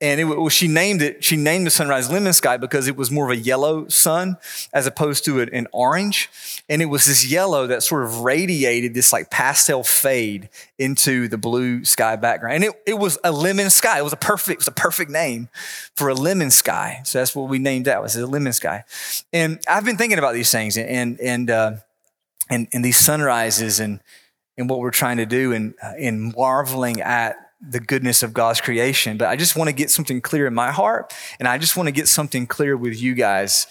And 0.00 0.20
it 0.20 0.24
well, 0.24 0.48
she 0.50 0.68
named 0.68 1.00
it 1.00 1.24
she 1.24 1.36
named 1.36 1.66
the 1.66 1.70
sunrise 1.70 2.10
lemon 2.10 2.34
sky 2.34 2.58
because 2.58 2.86
it 2.86 2.96
was 2.96 3.10
more 3.10 3.24
of 3.24 3.30
a 3.30 3.40
yellow 3.40 3.88
sun 3.88 4.36
as 4.72 4.86
opposed 4.86 5.24
to 5.24 5.40
an 5.40 5.66
orange. 5.72 6.28
And 6.68 6.82
it 6.82 6.86
was 6.86 7.06
this 7.06 7.24
yellow 7.30 7.66
that 7.66 7.82
sort 7.82 8.04
of 8.04 8.20
radiated 8.20 8.92
this 8.92 9.12
like 9.12 9.30
pastel 9.30 9.82
fade 9.82 10.50
into 10.78 11.28
the 11.28 11.38
blue 11.38 11.84
sky 11.84 12.16
background. 12.16 12.56
And 12.56 12.64
it, 12.64 12.82
it 12.86 12.98
was 12.98 13.18
a 13.24 13.32
lemon 13.32 13.70
sky. 13.70 13.98
It 13.98 14.04
was 14.04 14.12
a 14.12 14.18
perfect 14.18 14.56
it 14.56 14.58
was 14.58 14.68
a 14.68 14.72
perfect 14.72 15.10
name 15.10 15.48
for 15.94 16.10
a 16.10 16.14
lemon 16.14 16.50
sky. 16.50 17.00
So 17.04 17.18
that's 17.18 17.34
what 17.34 17.48
we 17.48 17.58
named 17.58 17.86
that 17.86 18.02
was 18.02 18.16
a 18.16 18.26
lemon 18.26 18.52
sky. 18.52 18.84
And 19.32 19.60
i've 19.66 19.84
been 19.84 19.96
thinking 19.96 20.18
about 20.18 20.34
these 20.34 20.50
things 20.50 20.76
and 20.76 21.18
and 21.20 21.50
uh, 21.50 21.72
and, 22.50 22.68
and 22.72 22.84
these 22.84 22.98
sunrises 22.98 23.80
and 23.80 24.00
and 24.58 24.68
what 24.68 24.80
we're 24.80 24.90
trying 24.90 25.16
to 25.18 25.26
do 25.26 25.52
and 25.52 25.74
uh, 25.82 25.92
and 25.98 26.34
marveling 26.34 27.00
at 27.00 27.45
the 27.60 27.80
goodness 27.80 28.22
of 28.22 28.32
God's 28.32 28.60
creation. 28.60 29.16
But 29.16 29.28
I 29.28 29.36
just 29.36 29.56
want 29.56 29.68
to 29.68 29.74
get 29.74 29.90
something 29.90 30.20
clear 30.20 30.46
in 30.46 30.54
my 30.54 30.70
heart, 30.70 31.14
and 31.38 31.48
I 31.48 31.58
just 31.58 31.76
want 31.76 31.86
to 31.86 31.92
get 31.92 32.08
something 32.08 32.46
clear 32.46 32.76
with 32.76 33.00
you 33.00 33.14
guys 33.14 33.66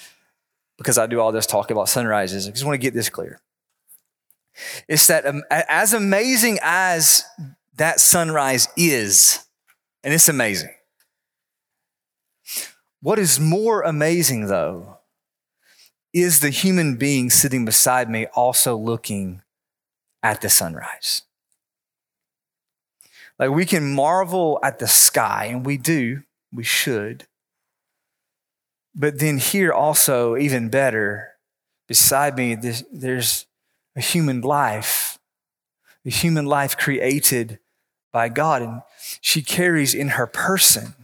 because 0.78 0.98
I 0.98 1.08
do 1.08 1.20
all 1.20 1.32
this 1.32 1.46
talk 1.46 1.72
about 1.72 1.90
sunrises. 1.90 2.48
I 2.48 2.52
just 2.52 2.66
want 2.66 2.76
to 2.76 2.80
get 2.80 2.94
this 2.94 3.10
clear. 3.10 3.40
It's 4.88 5.08
that 5.08 5.26
um, 5.26 5.44
as 5.52 5.94
amazing 5.94 6.60
as 6.62 7.24
that 7.76 8.00
sunrise 8.00 8.68
is, 8.78 9.46
and 10.04 10.14
it's 10.14 10.30
amazing. 10.30 10.74
What 13.02 13.20
is 13.20 13.40
more 13.40 13.82
amazing, 13.82 14.48
though, 14.48 15.00
is 16.14 16.40
the 16.40 16.50
human 16.50 16.96
being 16.96 17.30
sitting 17.30 17.66
beside 17.66 18.10
me 18.10 18.26
also 18.34 18.76
looking 18.76 19.42
at 20.24 20.42
the 20.42 20.50
sunrise. 20.50 21.24
Like 23.38 23.52
we 23.52 23.66
can 23.66 23.94
marvel 23.94 24.60
at 24.64 24.80
the 24.80 24.88
sky, 24.88 25.46
and 25.52 25.66
we 25.66 25.78
do, 25.78 26.24
we 26.54 26.64
should. 26.64 27.28
But 28.96 29.20
then 29.20 29.38
here 29.38 29.74
also, 29.74 30.38
even 30.38 30.70
better, 30.70 31.34
beside 31.88 32.38
me, 32.38 32.56
there's 32.56 33.46
a 33.96 34.02
human 34.02 34.42
life, 34.42 35.20
a 36.06 36.10
human 36.10 36.46
life 36.46 36.78
created 36.78 37.60
by 38.14 38.30
God, 38.30 38.62
and 38.62 38.82
she 39.20 39.42
carries 39.42 39.94
in 39.94 40.10
her 40.10 40.28
person 40.28 40.95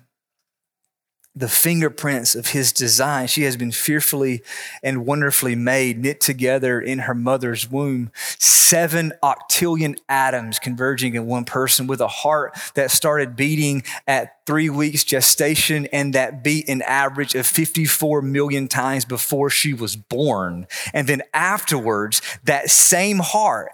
the 1.34 1.48
fingerprints 1.48 2.36
of 2.36 2.48
his 2.48 2.74
design. 2.74 3.28
She 3.28 3.44
has 3.44 3.56
been 3.56 3.72
fearfully 3.72 4.44
and 4.84 5.06
wonderfully 5.06 5.56
made, 5.56 5.98
knit 5.98 6.20
together 6.20 6.82
in 6.82 7.00
her 7.00 7.16
mother's 7.16 7.70
womb. 7.70 8.12
Seven 8.38 9.14
octillion 9.24 9.98
atoms 10.10 10.60
converging 10.60 11.16
in 11.16 11.26
one 11.28 11.46
person 11.46 11.88
with 11.88 12.02
a 12.02 12.08
heart 12.08 12.58
that 12.76 12.92
started 12.92 13.36
beating 13.36 13.84
at 14.08 14.46
three 14.46 14.70
weeks 14.70 15.06
gestation 15.06 15.86
and 15.88 16.14
that 16.14 16.44
beat 16.44 16.68
an 16.68 16.82
average 16.82 17.36
of 17.36 17.46
54 17.46 18.22
million 18.22 18.68
times 18.68 19.06
before 19.06 19.50
she 19.50 19.74
was 19.74 19.96
born. 19.96 20.68
And 20.94 21.08
then 21.08 21.22
afterwards, 21.34 22.22
that 22.44 22.70
same 22.70 23.20
heart 23.20 23.72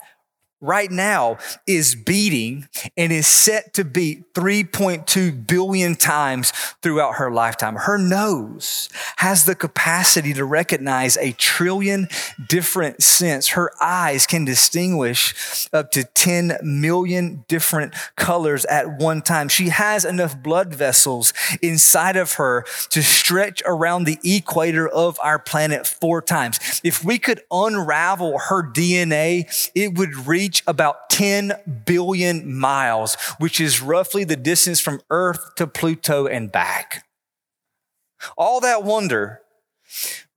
right 0.60 0.90
now 0.90 1.38
is 1.68 1.96
beating 1.96 2.68
and 2.96 3.12
is 3.12 3.28
set 3.28 3.74
to 3.76 3.86
beat 3.86 4.34
3.2 4.34 5.46
billion 5.46 5.96
times 5.96 6.52
throughout 6.82 7.16
her 7.16 7.32
lifetime. 7.32 7.76
Her 7.76 7.98
nose 7.98 8.90
has 9.18 9.46
the 9.46 9.56
capacity 9.56 10.34
to 10.34 10.46
recognize 10.46 11.18
a 11.18 11.34
trillion 11.34 12.08
different 12.48 13.04
scents. 13.04 13.50
Her 13.50 13.72
eyes 13.82 14.26
can 14.26 14.46
distinguish 14.46 15.68
up 15.74 15.92
to 15.92 16.04
10 16.04 16.58
million 16.64 17.46
different 17.48 17.94
colors 18.16 18.66
at 18.66 19.00
one 19.00 19.22
time. 19.22 19.50
She 19.50 19.70
has 19.70 20.06
enough 20.06 20.42
blood 20.42 20.74
vessels 20.74 21.34
inside 21.62 22.16
of 22.16 22.34
her 22.34 22.66
to 22.90 23.04
stretch 23.04 23.62
around 23.66 24.06
the 24.06 24.18
equator 24.24 24.88
of 24.88 25.20
our 25.24 25.38
planet 25.38 25.86
four 25.86 26.22
times. 26.22 26.82
If 26.84 27.04
we 27.04 27.20
could 27.20 27.42
unravel 27.52 28.40
her 28.50 28.64
DNA, 28.64 29.72
it 29.76 29.98
would 29.98 30.28
reach 30.28 30.47
reach 30.48 30.64
about 30.66 31.10
10 31.10 31.84
billion 31.86 32.58
miles, 32.58 33.16
which 33.38 33.60
is 33.60 33.82
roughly 33.82 34.24
the 34.24 34.38
distance 34.38 34.80
from 34.80 35.02
Earth 35.10 35.56
to 35.56 35.68
Pluto 35.68 36.26
and 36.26 36.50
back. 36.50 37.06
All 38.38 38.62
that 38.62 38.82
wonder 38.82 39.42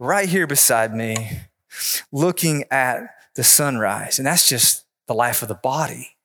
right 0.00 0.28
here 0.28 0.48
beside 0.48 0.92
me, 0.92 1.42
looking 2.10 2.64
at 2.72 3.02
the 3.36 3.44
sunrise. 3.44 4.18
And 4.18 4.26
that's 4.26 4.48
just 4.48 4.84
the 5.06 5.14
life 5.14 5.42
of 5.42 5.48
the 5.48 5.54
body. 5.54 6.16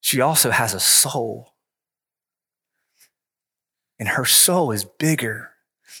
She 0.00 0.20
also 0.20 0.50
has 0.50 0.74
a 0.74 0.80
soul. 0.80 1.52
And 4.00 4.08
her 4.08 4.24
soul 4.24 4.72
is 4.72 4.84
bigger 4.84 5.52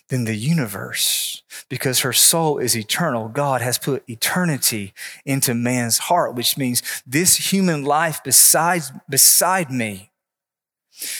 than 0.08 0.24
the 0.24 0.34
universe 0.34 1.42
because 1.68 2.00
her 2.00 2.12
soul 2.12 2.58
is 2.58 2.76
eternal. 2.76 3.28
God 3.28 3.60
has 3.60 3.78
put 3.78 4.08
eternity 4.08 4.92
into 5.24 5.54
man's 5.54 5.98
heart, 5.98 6.34
which 6.34 6.56
means 6.56 6.82
this 7.06 7.52
human 7.52 7.84
life 7.84 8.20
besides, 8.22 8.92
beside 9.08 9.70
me 9.70 10.10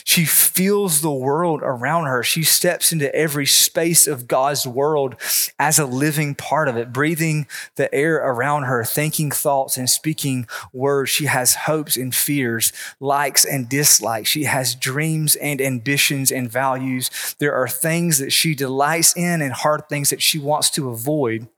she 0.04 0.24
feels 0.24 1.00
the 1.00 1.12
world 1.12 1.60
around 1.62 2.04
her. 2.06 2.22
She 2.22 2.44
steps 2.44 2.92
into 2.92 3.12
every 3.14 3.46
space 3.46 4.06
of 4.06 4.28
God's 4.28 4.66
world 4.66 5.16
as 5.58 5.78
a 5.78 5.86
living 5.86 6.34
part 6.34 6.68
of 6.68 6.76
it, 6.76 6.92
breathing 6.92 7.46
the 7.76 7.92
air 7.94 8.16
around 8.16 8.64
her, 8.64 8.84
thinking 8.84 9.30
thoughts 9.30 9.76
and 9.76 9.90
speaking 9.90 10.46
words. 10.72 11.10
She 11.10 11.26
has 11.26 11.54
hopes 11.54 11.96
and 11.96 12.14
fears, 12.14 12.72
likes 13.00 13.44
and 13.44 13.68
dislikes. 13.68 14.30
She 14.30 14.44
has 14.44 14.74
dreams 14.74 15.34
and 15.36 15.60
ambitions 15.60 16.30
and 16.30 16.50
values. 16.50 17.34
There 17.38 17.54
are 17.54 17.68
things 17.68 18.18
that 18.18 18.32
she 18.32 18.54
delights 18.54 19.16
in 19.16 19.42
and 19.42 19.52
hard 19.52 19.88
things 19.88 20.10
that 20.10 20.22
she 20.22 20.38
wants 20.38 20.70
to 20.70 20.88
avoid 20.88 21.48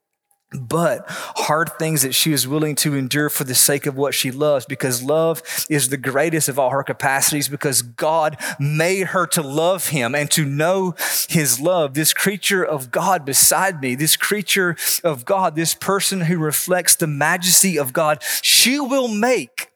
but 0.59 1.05
hard 1.09 1.71
things 1.79 2.03
that 2.03 2.15
she 2.15 2.31
was 2.31 2.47
willing 2.47 2.75
to 2.77 2.95
endure 2.95 3.29
for 3.29 3.45
the 3.45 3.55
sake 3.55 3.87
of 3.87 3.97
what 3.97 4.15
she 4.15 4.31
loves 4.31 4.67
because 4.67 5.03
love 5.03 5.43
is 5.69 5.89
the 5.89 5.97
greatest 5.97 6.49
of 6.49 6.59
all 6.59 6.71
her 6.71 6.83
capacities 6.83 7.49
because 7.49 7.83
God 7.83 8.37
made 8.59 9.09
her 9.09 9.27
to 9.29 9.43
love 9.43 9.89
him 9.89 10.15
and 10.15 10.31
to 10.33 10.45
know 10.45 10.95
his 11.29 11.61
love. 11.61 11.95
This 11.95 12.13
creature 12.13 12.65
of 12.65 12.91
God 12.91 13.25
beside 13.25 13.81
me, 13.81 13.95
this 13.95 14.17
creature 14.17 14.77
of 15.05 15.25
God, 15.25 15.57
this 15.57 15.75
person 15.75 16.23
who 16.23 16.39
reflects 16.39 16.97
the 16.97 17.07
majesty 17.07 17.79
of 17.79 17.93
God, 17.93 18.23
she 18.43 18.81
will 18.81 19.09
make 19.09 19.71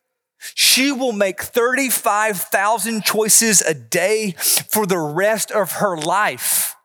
she 0.55 0.91
will 0.91 1.13
make 1.13 1.43
35,000 1.43 3.05
choices 3.05 3.61
a 3.61 3.75
day 3.75 4.33
for 4.39 4.87
the 4.87 4.99
rest 4.99 5.51
of 5.51 5.73
her 5.73 5.97
life. 5.99 6.77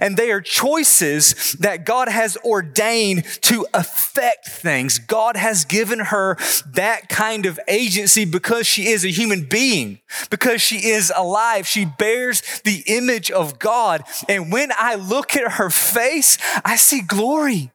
And 0.00 0.16
they 0.16 0.30
are 0.30 0.40
choices 0.40 1.54
that 1.60 1.84
God 1.84 2.08
has 2.08 2.36
ordained 2.44 3.24
to 3.42 3.66
affect 3.74 4.48
things. 4.48 4.98
God 4.98 5.36
has 5.36 5.64
given 5.64 5.98
her 5.98 6.36
that 6.72 7.08
kind 7.08 7.46
of 7.46 7.58
agency 7.66 8.24
because 8.24 8.66
she 8.66 8.88
is 8.88 9.04
a 9.04 9.08
human 9.08 9.44
being, 9.44 10.00
because 10.30 10.62
she 10.62 10.88
is 10.88 11.12
alive. 11.14 11.66
She 11.66 11.84
bears 11.84 12.42
the 12.64 12.84
image 12.86 13.30
of 13.30 13.58
God. 13.58 14.04
And 14.28 14.52
when 14.52 14.70
I 14.76 14.94
look 14.94 15.36
at 15.36 15.52
her 15.52 15.70
face, 15.70 16.38
I 16.64 16.76
see 16.76 17.00
glory 17.00 17.72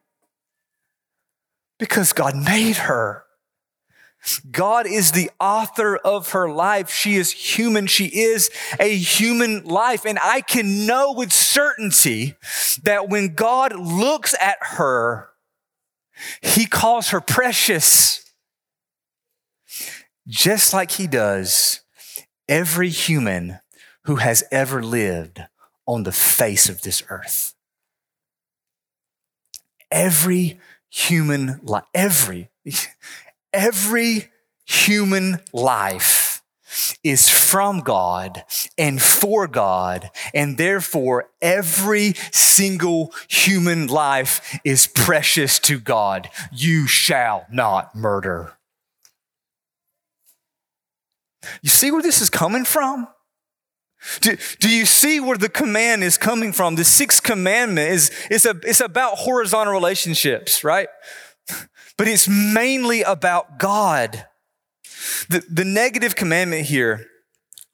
because 1.78 2.12
God 2.12 2.36
made 2.36 2.76
her. 2.76 3.21
God 4.50 4.86
is 4.86 5.12
the 5.12 5.30
author 5.40 5.96
of 5.96 6.30
her 6.30 6.50
life. 6.50 6.90
She 6.90 7.16
is 7.16 7.32
human. 7.32 7.86
She 7.86 8.06
is 8.06 8.50
a 8.78 8.96
human 8.96 9.64
life. 9.64 10.04
And 10.04 10.18
I 10.22 10.42
can 10.42 10.86
know 10.86 11.12
with 11.12 11.32
certainty 11.32 12.36
that 12.84 13.08
when 13.08 13.34
God 13.34 13.74
looks 13.74 14.34
at 14.40 14.58
her, 14.60 15.28
he 16.40 16.66
calls 16.66 17.08
her 17.08 17.20
precious. 17.20 18.32
Just 20.28 20.72
like 20.72 20.92
he 20.92 21.08
does 21.08 21.80
every 22.48 22.90
human 22.90 23.58
who 24.04 24.16
has 24.16 24.44
ever 24.52 24.82
lived 24.82 25.42
on 25.86 26.04
the 26.04 26.12
face 26.12 26.68
of 26.68 26.82
this 26.82 27.02
earth. 27.08 27.54
Every 29.90 30.60
human 30.90 31.60
life, 31.62 31.84
every, 31.94 32.50
every 33.52 34.30
human 34.64 35.40
life 35.52 36.42
is 37.04 37.28
from 37.28 37.80
God 37.80 38.44
and 38.78 39.00
for 39.00 39.46
God, 39.46 40.10
and 40.32 40.56
therefore 40.56 41.28
every 41.40 42.14
single 42.32 43.12
human 43.28 43.86
life 43.88 44.58
is 44.64 44.86
precious 44.86 45.58
to 45.60 45.78
God. 45.78 46.30
You 46.50 46.86
shall 46.86 47.46
not 47.50 47.94
murder. 47.94 48.54
You 51.60 51.70
see 51.70 51.90
where 51.90 52.02
this 52.02 52.20
is 52.20 52.30
coming 52.30 52.64
from? 52.64 53.08
Do, 54.20 54.36
do 54.58 54.68
you 54.68 54.84
see 54.84 55.20
where 55.20 55.36
the 55.36 55.48
command 55.48 56.02
is 56.02 56.18
coming 56.18 56.52
from? 56.52 56.74
The 56.74 56.84
sixth 56.84 57.22
commandment 57.22 57.90
is, 57.90 58.10
is, 58.30 58.46
a, 58.46 58.58
it's 58.64 58.80
about 58.80 59.18
horizontal 59.18 59.72
relationships, 59.72 60.64
right? 60.64 60.88
But 61.96 62.08
it's 62.08 62.28
mainly 62.28 63.02
about 63.02 63.58
God. 63.58 64.26
The, 65.28 65.42
the 65.50 65.64
negative 65.64 66.14
commandment 66.14 66.66
here, 66.66 67.06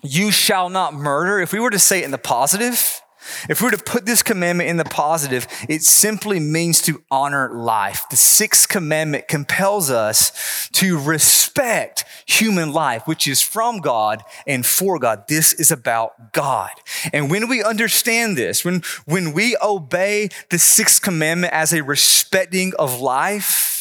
you 0.02 0.30
shall 0.30 0.68
not 0.68 0.94
murder, 0.94 1.40
if 1.40 1.52
we 1.52 1.60
were 1.60 1.70
to 1.70 1.78
say 1.78 2.00
it 2.00 2.04
in 2.04 2.10
the 2.10 2.18
positive, 2.18 3.00
if 3.48 3.60
we 3.60 3.66
were 3.66 3.76
to 3.76 3.82
put 3.82 4.06
this 4.06 4.22
commandment 4.22 4.70
in 4.70 4.76
the 4.76 4.84
positive, 4.84 5.46
it 5.68 5.82
simply 5.82 6.40
means 6.40 6.80
to 6.82 7.02
honor 7.10 7.50
life. 7.52 8.04
The 8.10 8.16
sixth 8.16 8.68
commandment 8.68 9.28
compels 9.28 9.90
us 9.90 10.68
to 10.72 10.98
respect 10.98 12.04
human 12.26 12.72
life, 12.72 13.06
which 13.06 13.26
is 13.26 13.42
from 13.42 13.80
God 13.80 14.22
and 14.46 14.64
for 14.64 14.98
God. 14.98 15.28
This 15.28 15.52
is 15.52 15.70
about 15.70 16.32
God. 16.32 16.70
And 17.12 17.30
when 17.30 17.48
we 17.48 17.62
understand 17.62 18.36
this, 18.36 18.64
when, 18.64 18.82
when 19.04 19.32
we 19.32 19.56
obey 19.62 20.30
the 20.50 20.58
sixth 20.58 21.02
commandment 21.02 21.52
as 21.52 21.72
a 21.72 21.82
respecting 21.82 22.72
of 22.78 23.00
life, 23.00 23.77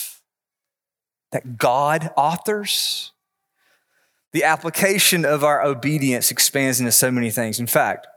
that 1.31 1.57
God 1.57 2.11
authors, 2.15 3.11
the 4.33 4.43
application 4.43 5.25
of 5.25 5.43
our 5.43 5.63
obedience 5.63 6.31
expands 6.31 6.79
into 6.79 6.91
so 6.91 7.11
many 7.11 7.29
things. 7.29 7.59
In 7.59 7.67
fact, 7.67 8.07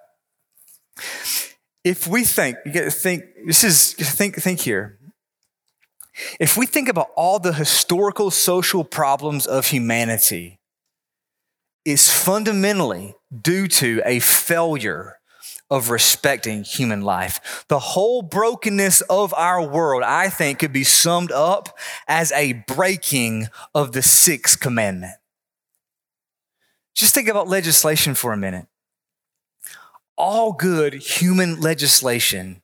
if 1.84 2.06
we 2.06 2.24
think, 2.24 2.58
you 2.64 2.72
get 2.72 2.84
to 2.84 2.90
think, 2.90 3.24
this 3.46 3.64
is, 3.64 3.94
think, 3.94 4.36
think 4.36 4.60
here. 4.60 4.98
If 6.38 6.56
we 6.56 6.66
think 6.66 6.88
about 6.88 7.08
all 7.16 7.38
the 7.38 7.54
historical 7.54 8.30
social 8.30 8.84
problems 8.84 9.46
of 9.46 9.68
humanity, 9.68 10.58
is 11.84 12.12
fundamentally 12.12 13.14
due 13.42 13.66
to 13.66 14.02
a 14.04 14.18
failure 14.20 15.19
of 15.70 15.90
respecting 15.90 16.64
human 16.64 17.02
life. 17.02 17.64
The 17.68 17.78
whole 17.78 18.22
brokenness 18.22 19.02
of 19.02 19.32
our 19.34 19.66
world, 19.66 20.02
I 20.02 20.28
think, 20.28 20.58
could 20.58 20.72
be 20.72 20.84
summed 20.84 21.30
up 21.30 21.78
as 22.08 22.32
a 22.32 22.64
breaking 22.66 23.48
of 23.74 23.92
the 23.92 24.02
sixth 24.02 24.58
commandment. 24.58 25.14
Just 26.94 27.14
think 27.14 27.28
about 27.28 27.48
legislation 27.48 28.14
for 28.14 28.32
a 28.32 28.36
minute. 28.36 28.66
All 30.18 30.52
good 30.52 30.94
human 30.94 31.60
legislation 31.60 32.62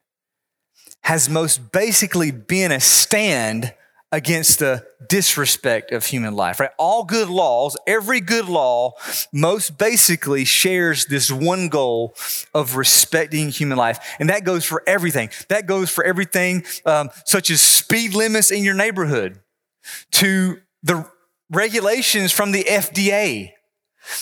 has 1.04 1.28
most 1.28 1.70
basically 1.70 2.32
been 2.32 2.72
a 2.72 2.80
stand 2.80 3.72
against 4.12 4.60
the 4.60 4.86
disrespect 5.08 5.90
of 5.90 6.06
human 6.06 6.34
life, 6.34 6.60
right? 6.60 6.70
All 6.78 7.04
good 7.04 7.28
laws, 7.28 7.76
every 7.86 8.20
good 8.20 8.48
law, 8.48 8.92
most 9.32 9.78
basically 9.78 10.44
shares 10.44 11.06
this 11.06 11.30
one 11.30 11.68
goal 11.68 12.14
of 12.54 12.76
respecting 12.76 13.48
human 13.48 13.76
life. 13.76 14.16
And 14.20 14.30
that 14.30 14.44
goes 14.44 14.64
for 14.64 14.82
everything. 14.86 15.30
That 15.48 15.66
goes 15.66 15.90
for 15.90 16.04
everything 16.04 16.64
um, 16.84 17.10
such 17.24 17.50
as 17.50 17.60
speed 17.60 18.14
limits 18.14 18.50
in 18.50 18.62
your 18.62 18.74
neighborhood 18.74 19.40
to 20.12 20.60
the 20.82 21.08
regulations 21.50 22.32
from 22.32 22.52
the 22.52 22.64
FDA 22.64 23.52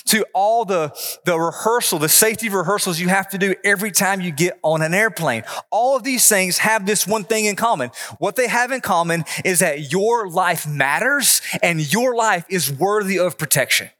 to 0.06 0.24
all 0.34 0.64
the, 0.64 0.92
the 1.24 1.38
rehearsal, 1.38 1.98
the 1.98 2.08
safety 2.08 2.48
rehearsals 2.48 3.00
you 3.00 3.08
have 3.08 3.28
to 3.30 3.38
do 3.38 3.54
every 3.64 3.90
time 3.90 4.20
you 4.20 4.30
get 4.30 4.58
on 4.62 4.82
an 4.82 4.94
airplane. 4.94 5.44
All 5.70 5.96
of 5.96 6.02
these 6.02 6.28
things 6.28 6.58
have 6.58 6.86
this 6.86 7.06
one 7.06 7.24
thing 7.24 7.46
in 7.46 7.56
common. 7.56 7.90
What 8.18 8.36
they 8.36 8.48
have 8.48 8.72
in 8.72 8.80
common 8.80 9.24
is 9.44 9.60
that 9.60 9.92
your 9.92 10.28
life 10.28 10.66
matters 10.66 11.40
and 11.62 11.92
your 11.92 12.14
life 12.14 12.44
is 12.48 12.72
worthy 12.72 13.18
of 13.18 13.38
protection. 13.38 13.90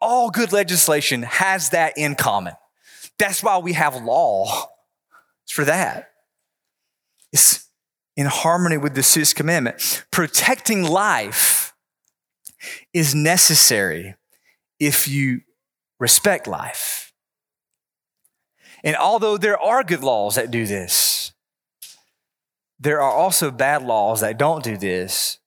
All 0.00 0.30
good 0.30 0.52
legislation 0.52 1.22
has 1.22 1.70
that 1.70 1.96
in 1.96 2.16
common. 2.16 2.54
That's 3.18 3.42
why 3.42 3.58
we 3.58 3.74
have 3.74 4.02
law. 4.02 4.68
It's 5.44 5.52
for 5.52 5.64
that. 5.64 6.10
It's 7.32 7.68
in 8.16 8.26
harmony 8.26 8.76
with 8.76 8.94
the 8.94 9.02
sixth 9.02 9.34
commandment. 9.34 10.04
Protecting 10.10 10.82
life 10.82 11.74
is 12.92 13.14
necessary 13.14 14.16
if 14.82 15.06
you 15.06 15.42
respect 16.00 16.48
life. 16.48 17.12
And 18.82 18.96
although 18.96 19.38
there 19.38 19.58
are 19.60 19.84
good 19.84 20.02
laws 20.02 20.34
that 20.34 20.50
do 20.50 20.66
this, 20.66 21.32
there 22.80 23.00
are 23.00 23.12
also 23.12 23.52
bad 23.52 23.84
laws 23.84 24.22
that 24.22 24.38
don't 24.38 24.64
do 24.64 24.76
this, 24.76 25.38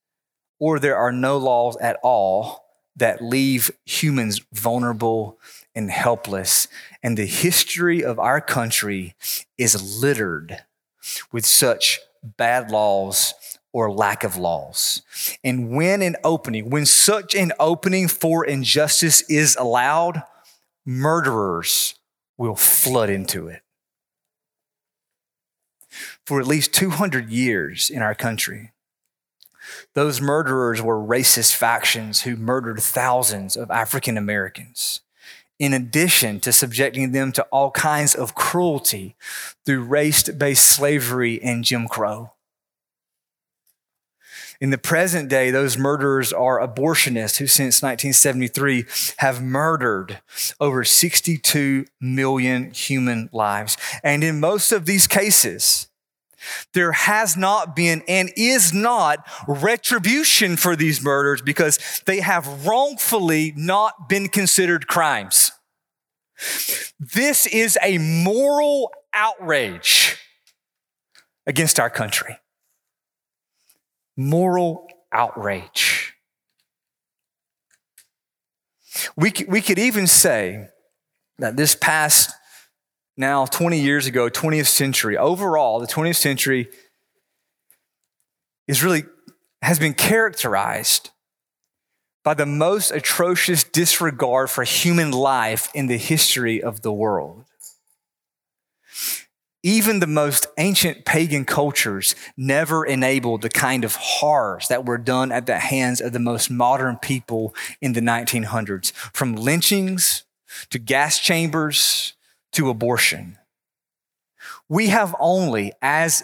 or 0.57 0.79
there 0.79 0.95
are 0.95 1.11
no 1.11 1.37
laws 1.37 1.75
at 1.81 1.99
all 2.01 2.63
that 2.95 3.21
leave 3.21 3.71
humans 3.83 4.39
vulnerable 4.53 5.37
and 5.75 5.91
helpless. 5.91 6.69
And 7.03 7.17
the 7.17 7.25
history 7.25 8.05
of 8.05 8.17
our 8.17 8.39
country 8.39 9.15
is 9.57 10.01
littered 10.01 10.63
with 11.33 11.45
such 11.45 11.99
bad 12.23 12.71
laws 12.71 13.33
or 13.75 13.91
lack 13.91 14.23
of 14.23 14.37
laws. 14.37 15.01
And 15.43 15.69
when 15.69 16.01
an 16.01 16.15
opening, 16.23 16.69
when 16.69 16.85
such 16.85 17.35
an 17.35 17.51
opening 17.59 18.07
for 18.07 18.45
injustice 18.45 19.19
is 19.29 19.57
allowed, 19.57 20.23
murderers 20.85 21.95
will 22.37 22.55
flood 22.55 23.09
into 23.09 23.49
it. 23.49 23.63
For 26.25 26.39
at 26.39 26.47
least 26.47 26.73
200 26.73 27.29
years 27.29 27.89
in 27.89 28.01
our 28.01 28.15
country, 28.15 28.71
those 29.93 30.21
murderers 30.21 30.81
were 30.81 30.95
racist 30.97 31.53
factions 31.53 32.21
who 32.21 32.37
murdered 32.37 32.79
thousands 32.79 33.57
of 33.57 33.69
African 33.69 34.17
Americans, 34.17 35.01
in 35.59 35.73
addition 35.73 36.39
to 36.39 36.53
subjecting 36.53 37.11
them 37.11 37.33
to 37.33 37.43
all 37.51 37.71
kinds 37.71 38.15
of 38.15 38.35
cruelty 38.35 39.17
through 39.65 39.83
race 39.83 40.23
based 40.29 40.65
slavery 40.65 41.43
and 41.43 41.65
Jim 41.65 41.89
Crow. 41.89 42.31
In 44.61 44.69
the 44.69 44.77
present 44.77 45.29
day, 45.29 45.51
those 45.51 45.77
murderers 45.77 46.31
are 46.31 46.59
abortionists 46.59 47.37
who, 47.37 47.47
since 47.47 47.81
1973, 47.81 48.85
have 49.17 49.41
murdered 49.41 50.21
over 50.59 50.83
62 50.83 51.85
million 51.99 52.71
human 52.71 53.29
lives. 53.33 53.77
And 54.03 54.23
in 54.23 54.39
most 54.39 54.71
of 54.71 54.85
these 54.85 55.07
cases, 55.07 55.89
there 56.73 56.91
has 56.91 57.35
not 57.35 57.75
been 57.75 58.03
and 58.07 58.31
is 58.37 58.73
not 58.73 59.27
retribution 59.47 60.57
for 60.57 60.75
these 60.75 61.01
murders 61.01 61.41
because 61.41 61.79
they 62.05 62.21
have 62.21 62.65
wrongfully 62.65 63.53
not 63.55 64.07
been 64.07 64.27
considered 64.27 64.87
crimes. 64.87 65.51
This 66.99 67.45
is 67.47 67.77
a 67.81 67.97
moral 67.97 68.91
outrage 69.13 70.17
against 71.47 71.79
our 71.79 71.89
country 71.89 72.37
moral 74.17 74.87
outrage. 75.11 76.13
We, 79.15 79.33
we 79.47 79.61
could 79.61 79.79
even 79.79 80.07
say 80.07 80.69
that 81.37 81.57
this 81.57 81.75
past 81.75 82.31
now 83.17 83.45
20 83.45 83.79
years 83.79 84.07
ago, 84.07 84.29
20th 84.29 84.67
century, 84.67 85.17
overall, 85.17 85.79
the 85.79 85.87
20th 85.87 86.17
century 86.17 86.69
is 88.67 88.83
really 88.83 89.03
has 89.61 89.79
been 89.79 89.93
characterized 89.93 91.09
by 92.23 92.33
the 92.33 92.45
most 92.45 92.91
atrocious 92.91 93.63
disregard 93.63 94.49
for 94.49 94.63
human 94.63 95.11
life 95.11 95.69
in 95.73 95.87
the 95.87 95.97
history 95.97 96.61
of 96.61 96.81
the 96.81 96.91
world. 96.91 97.45
Even 99.65 99.99
the 99.99 100.05
most 100.05 100.45
ancient 100.59 101.05
pagan 101.05 101.43
cultures 101.43 102.13
never 102.37 102.85
enabled 102.85 103.41
the 103.41 103.49
kind 103.49 103.83
of 103.83 103.95
horrors 103.95 104.67
that 104.67 104.85
were 104.85 104.99
done 104.99 105.31
at 105.31 105.47
the 105.47 105.57
hands 105.57 105.99
of 106.01 106.13
the 106.13 106.19
most 106.19 106.51
modern 106.51 106.97
people 106.97 107.55
in 107.81 107.93
the 107.93 107.99
1900s, 107.99 108.91
from 108.91 109.35
lynchings 109.35 110.21
to 110.69 110.77
gas 110.77 111.17
chambers 111.17 112.13
to 112.51 112.69
abortion. 112.69 113.39
We 114.69 114.89
have 114.89 115.15
only, 115.19 115.73
as 115.81 116.21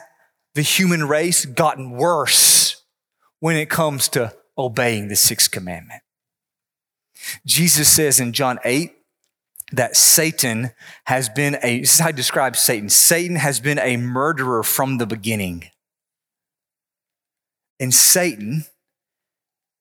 the 0.53 0.61
human 0.61 1.07
race, 1.07 1.43
gotten 1.43 1.89
worse 1.89 2.83
when 3.39 3.55
it 3.55 3.71
comes 3.71 4.07
to 4.09 4.35
obeying 4.55 5.07
the 5.07 5.15
sixth 5.15 5.49
commandment. 5.49 6.03
Jesus 7.43 7.91
says 7.91 8.19
in 8.19 8.33
John 8.33 8.59
8, 8.63 8.93
that 9.71 9.95
Satan 9.95 10.71
has 11.05 11.29
been 11.29 11.57
a, 11.63 11.79
this 11.79 11.95
is 11.95 11.99
how 11.99 12.09
I 12.09 12.11
describe 12.11 12.55
Satan. 12.55 12.89
Satan 12.89 13.37
has 13.37 13.59
been 13.59 13.79
a 13.79 13.97
murderer 13.97 14.63
from 14.63 14.97
the 14.97 15.05
beginning. 15.05 15.65
And 17.79 17.93
Satan, 17.93 18.65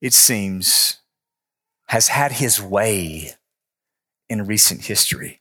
it 0.01 0.15
seems, 0.15 0.99
has 1.87 2.09
had 2.09 2.33
his 2.33 2.63
way 2.63 3.33
in 4.29 4.47
recent 4.47 4.85
history. 4.85 5.41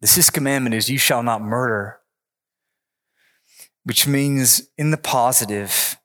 The 0.00 0.06
sixth 0.06 0.32
commandment 0.32 0.74
is, 0.74 0.88
You 0.88 0.98
shall 0.98 1.22
not 1.22 1.42
murder, 1.42 1.98
which 3.84 4.06
means, 4.06 4.68
in 4.78 4.90
the 4.90 4.96
positive, 4.96 5.96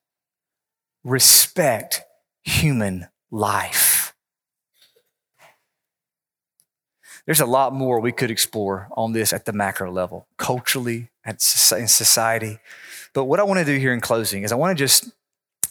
respect 1.04 2.02
human 2.44 3.08
life. 3.32 3.95
There's 7.26 7.40
a 7.40 7.46
lot 7.46 7.74
more 7.74 8.00
we 8.00 8.12
could 8.12 8.30
explore 8.30 8.88
on 8.96 9.14
this 9.14 9.34
at 9.34 9.46
the 9.46 9.54
macro 9.54 9.92
level, 9.92 10.28
culturally, 10.38 11.10
in 11.26 11.38
society. 11.40 12.60
But 13.14 13.26
what 13.26 13.40
I 13.40 13.44
want 13.44 13.60
to 13.60 13.66
do 13.66 13.78
here 13.78 13.94
in 13.94 14.02
closing 14.02 14.44
is 14.44 14.52
I 14.52 14.56
want 14.56 14.78
to 14.78 14.84
just 14.84 15.12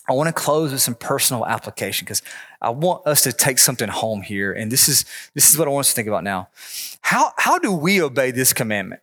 I 0.06 0.12
want 0.12 0.26
to 0.28 0.34
close 0.34 0.70
with 0.70 0.82
some 0.82 0.94
personal 0.94 1.46
application 1.46 2.04
because 2.04 2.22
I 2.60 2.70
want 2.70 3.06
us 3.06 3.22
to 3.22 3.32
take 3.32 3.58
something 3.58 3.88
home 3.88 4.20
here. 4.20 4.52
And 4.52 4.70
this 4.70 4.88
is 4.88 5.04
this 5.34 5.50
is 5.50 5.58
what 5.58 5.68
I 5.68 5.70
want 5.70 5.86
us 5.86 5.90
to 5.90 5.94
think 5.94 6.08
about 6.08 6.24
now. 6.24 6.48
How 7.02 7.32
how 7.36 7.58
do 7.58 7.72
we 7.72 8.02
obey 8.02 8.30
this 8.30 8.52
commandment? 8.52 9.00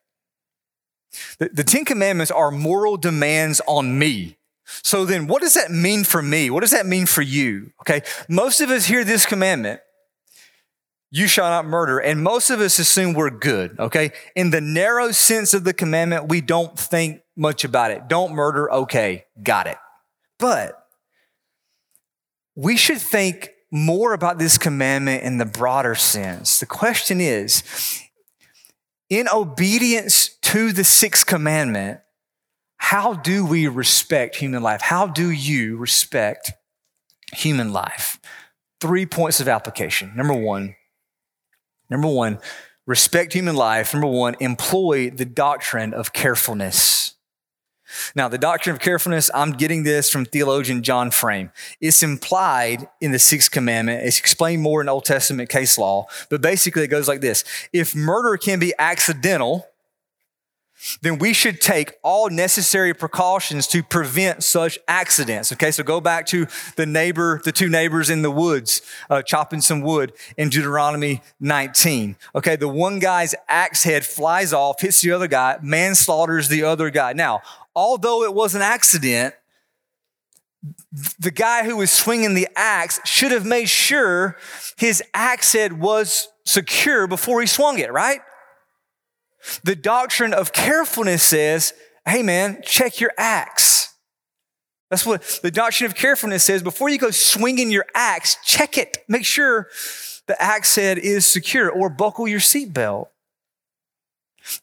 The, 1.39 1.49
the 1.49 1.63
Ten 1.63 1.85
Commandments 1.85 2.31
are 2.31 2.51
moral 2.51 2.97
demands 2.97 3.61
on 3.67 3.97
me. 3.97 4.37
So 4.83 5.05
then 5.05 5.27
what 5.27 5.41
does 5.41 5.55
that 5.55 5.71
mean 5.71 6.03
for 6.03 6.21
me? 6.21 6.49
What 6.49 6.61
does 6.61 6.71
that 6.71 6.85
mean 6.85 7.05
for 7.05 7.21
you? 7.21 7.71
Okay. 7.81 8.01
Most 8.29 8.61
of 8.61 8.69
us 8.69 8.85
hear 8.85 9.03
this 9.03 9.25
commandment 9.25 9.81
you 11.11 11.27
shall 11.27 11.49
not 11.49 11.65
murder. 11.65 11.99
And 11.99 12.23
most 12.23 12.49
of 12.49 12.61
us 12.61 12.79
assume 12.79 13.13
we're 13.13 13.29
good, 13.29 13.77
okay? 13.77 14.13
In 14.35 14.49
the 14.49 14.61
narrow 14.61 15.11
sense 15.11 15.53
of 15.53 15.65
the 15.65 15.73
commandment, 15.73 16.29
we 16.29 16.39
don't 16.39 16.79
think 16.79 17.21
much 17.35 17.63
about 17.65 17.91
it. 17.91 18.07
Don't 18.07 18.33
murder, 18.33 18.71
okay, 18.71 19.25
got 19.43 19.67
it. 19.67 19.77
But 20.39 20.81
we 22.55 22.77
should 22.77 22.99
think 22.99 23.51
more 23.71 24.13
about 24.13 24.39
this 24.39 24.57
commandment 24.57 25.23
in 25.23 25.37
the 25.37 25.45
broader 25.45 25.95
sense. 25.95 26.59
The 26.59 26.65
question 26.65 27.21
is 27.21 27.63
in 29.09 29.27
obedience 29.33 30.37
to 30.43 30.71
the 30.71 30.83
sixth 30.83 31.25
commandment, 31.25 31.99
how 32.77 33.13
do 33.13 33.45
we 33.45 33.67
respect 33.67 34.37
human 34.37 34.63
life? 34.63 34.81
How 34.81 35.07
do 35.07 35.29
you 35.29 35.77
respect 35.77 36.51
human 37.33 37.71
life? 37.71 38.19
Three 38.79 39.05
points 39.05 39.39
of 39.39 39.47
application. 39.47 40.13
Number 40.15 40.33
one, 40.33 40.75
Number 41.91 42.07
one, 42.07 42.39
respect 42.87 43.33
human 43.33 43.55
life. 43.55 43.93
Number 43.93 44.07
one, 44.07 44.35
employ 44.39 45.09
the 45.09 45.25
doctrine 45.25 45.93
of 45.93 46.13
carefulness. 46.13 47.15
Now, 48.15 48.29
the 48.29 48.37
doctrine 48.37 48.73
of 48.73 48.81
carefulness, 48.81 49.29
I'm 49.33 49.51
getting 49.51 49.83
this 49.83 50.09
from 50.09 50.23
theologian 50.23 50.81
John 50.81 51.11
Frame. 51.11 51.51
It's 51.81 52.01
implied 52.01 52.87
in 53.01 53.11
the 53.11 53.19
sixth 53.19 53.51
commandment. 53.51 54.05
It's 54.05 54.17
explained 54.17 54.61
more 54.61 54.79
in 54.79 54.87
Old 54.87 55.03
Testament 55.03 55.49
case 55.49 55.77
law, 55.77 56.07
but 56.29 56.41
basically 56.41 56.83
it 56.83 56.87
goes 56.87 57.09
like 57.09 57.19
this 57.19 57.43
If 57.73 57.93
murder 57.93 58.37
can 58.37 58.59
be 58.59 58.73
accidental, 58.79 59.67
then 61.01 61.17
we 61.17 61.33
should 61.33 61.61
take 61.61 61.93
all 62.03 62.29
necessary 62.29 62.93
precautions 62.93 63.67
to 63.67 63.83
prevent 63.83 64.43
such 64.43 64.79
accidents. 64.87 65.51
Okay, 65.53 65.71
so 65.71 65.83
go 65.83 66.01
back 66.01 66.25
to 66.27 66.47
the 66.75 66.85
neighbor, 66.85 67.41
the 67.43 67.51
two 67.51 67.69
neighbors 67.69 68.09
in 68.09 68.21
the 68.21 68.31
woods, 68.31 68.81
uh, 69.09 69.21
chopping 69.21 69.61
some 69.61 69.81
wood 69.81 70.13
in 70.37 70.49
Deuteronomy 70.49 71.21
19. 71.39 72.15
Okay, 72.35 72.55
the 72.55 72.67
one 72.67 72.99
guy's 72.99 73.35
axe 73.47 73.83
head 73.83 74.05
flies 74.05 74.53
off, 74.53 74.81
hits 74.81 75.01
the 75.01 75.11
other 75.11 75.27
guy, 75.27 75.57
manslaughters 75.61 76.47
the 76.47 76.63
other 76.63 76.89
guy. 76.89 77.13
Now, 77.13 77.41
although 77.75 78.23
it 78.23 78.33
was 78.33 78.55
an 78.55 78.61
accident, 78.61 79.35
the 81.19 81.31
guy 81.31 81.63
who 81.63 81.77
was 81.77 81.91
swinging 81.91 82.33
the 82.33 82.47
axe 82.55 82.99
should 83.05 83.31
have 83.31 83.45
made 83.45 83.69
sure 83.69 84.37
his 84.77 85.01
axe 85.13 85.53
head 85.53 85.79
was 85.79 86.27
secure 86.45 87.07
before 87.07 87.41
he 87.41 87.47
swung 87.47 87.79
it, 87.79 87.91
right? 87.91 88.21
The 89.63 89.75
doctrine 89.75 90.33
of 90.33 90.53
carefulness 90.53 91.23
says, 91.23 91.73
hey 92.05 92.23
man, 92.23 92.61
check 92.63 92.99
your 92.99 93.11
axe. 93.17 93.95
That's 94.89 95.05
what 95.05 95.21
the 95.41 95.51
doctrine 95.51 95.89
of 95.89 95.95
carefulness 95.95 96.43
says. 96.43 96.61
Before 96.61 96.89
you 96.89 96.97
go 96.97 97.11
swinging 97.11 97.71
your 97.71 97.85
axe, 97.95 98.37
check 98.43 98.77
it. 98.77 98.97
Make 99.07 99.25
sure 99.25 99.67
the 100.27 100.41
axe 100.41 100.75
head 100.75 100.97
is 100.97 101.25
secure 101.25 101.69
or 101.69 101.89
buckle 101.89 102.27
your 102.27 102.39
seatbelt. 102.39 103.07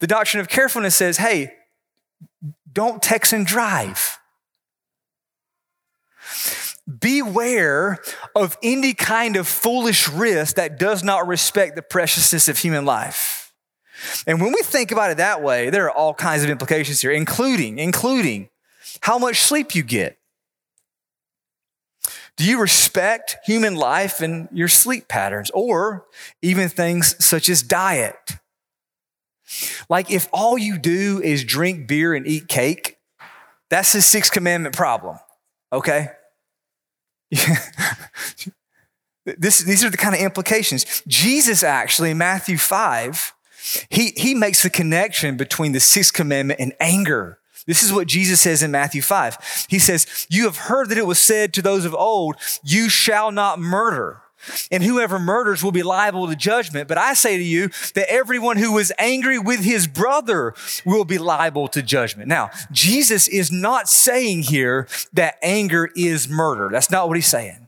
The 0.01 0.07
doctrine 0.07 0.41
of 0.41 0.49
carefulness 0.49 0.97
says, 0.97 1.17
hey, 1.17 1.55
don't 2.71 3.03
text 3.03 3.33
and 3.33 3.47
drive. 3.47 4.19
Beware 7.01 7.99
of 8.35 8.59
any 8.63 8.95
kind 8.95 9.37
of 9.37 9.47
foolish 9.47 10.09
risk 10.09 10.57
that 10.57 10.79
does 10.79 11.03
not 11.03 11.27
respect 11.27 11.77
the 11.77 11.83
preciousness 11.83 12.49
of 12.49 12.59
human 12.59 12.85
life. 12.85 13.38
And 14.27 14.41
when 14.41 14.53
we 14.53 14.63
think 14.63 14.93
about 14.93 15.11
it 15.11 15.17
that 15.17 15.43
way, 15.43 15.71
there 15.71 15.87
are 15.87 15.91
all 15.91 16.15
kinds 16.15 16.45
of 16.45 16.51
implications 16.51 17.01
here, 17.01 17.11
including, 17.11 17.79
including 17.79 18.49
how 19.03 19.19
much 19.19 19.41
sleep 19.41 19.75
you 19.75 19.83
get. 19.83 20.19
Do 22.37 22.45
you 22.45 22.61
respect 22.61 23.37
human 23.45 23.75
life 23.75 24.21
and 24.21 24.49
your 24.53 24.69
sleep 24.69 25.09
patterns, 25.09 25.51
or 25.53 26.07
even 26.41 26.69
things 26.69 27.17
such 27.25 27.49
as 27.49 27.63
diet? 27.63 28.15
Like, 29.89 30.11
if 30.11 30.29
all 30.33 30.57
you 30.57 30.79
do 30.79 31.21
is 31.23 31.43
drink 31.43 31.89
beer 31.89 32.15
and 32.15 32.27
eat 32.27 32.49
cake, 32.49 32.99
that's 33.71 33.93
the 33.93 34.01
sixth 34.01 34.33
commandment 34.33 34.77
problem, 34.77 35.19
okay? 35.73 36.11
this, 39.25 39.59
these 39.61 39.85
are 39.85 39.91
the 39.91 39.97
kind 39.97 40.15
of 40.15 40.21
implications. 40.21 41.03
Jesus 41.09 41.63
actually, 41.63 42.13
in 42.13 42.19
Matthew 42.19 42.57
5, 42.57 43.35
he, 43.89 44.13
he 44.17 44.35
makes 44.35 44.63
the 44.63 44.71
connection 44.71 45.37
between 45.37 45.73
the 45.73 45.81
sixth 45.81 46.13
commandment 46.13 46.61
and 46.61 46.75
anger. 46.81 47.39
This 47.67 47.83
is 47.83 47.93
what 47.93 48.07
Jesus 48.07 48.41
says 48.41 48.63
in 48.63 48.71
Matthew 48.71 49.03
5. 49.03 49.67
He 49.69 49.79
says, 49.79 50.27
You 50.31 50.45
have 50.45 50.57
heard 50.57 50.89
that 50.89 50.99
it 50.99 51.07
was 51.07 51.21
said 51.21 51.53
to 51.55 51.63
those 51.63 51.85
of 51.85 51.95
old, 51.95 52.37
You 52.63 52.89
shall 52.89 53.31
not 53.31 53.59
murder. 53.59 54.23
And 54.71 54.83
whoever 54.83 55.19
murders 55.19 55.63
will 55.63 55.73
be 55.73 55.83
liable 55.83 56.29
to 56.29 56.37
judgment. 56.37 56.89
But 56.89 56.97
I 56.97 57.15
say 57.15 57.37
to 57.37 57.43
you 57.43 57.69
that 57.95 58.11
everyone 58.11 58.57
who 58.57 58.79
is 58.79 58.93
angry 58.99 59.39
with 59.39 59.61
his 59.61 59.87
brother 59.87 60.55
will 60.85 61.05
be 61.05 61.19
liable 61.19 61.69
to 61.69 61.83
judgment. 61.83 62.29
Now, 62.29 62.51
Jesus 62.71 63.29
is 63.29 63.51
not 63.51 63.89
saying 63.89 64.45
here 64.45 64.87
that 65.13 65.39
anger 65.43 65.91
is 65.97 66.29
murder. 66.29 66.69
That's 66.71 66.91
not 66.91 67.09
what 67.09 67.17
he's 67.17 67.27
saying. 67.27 67.68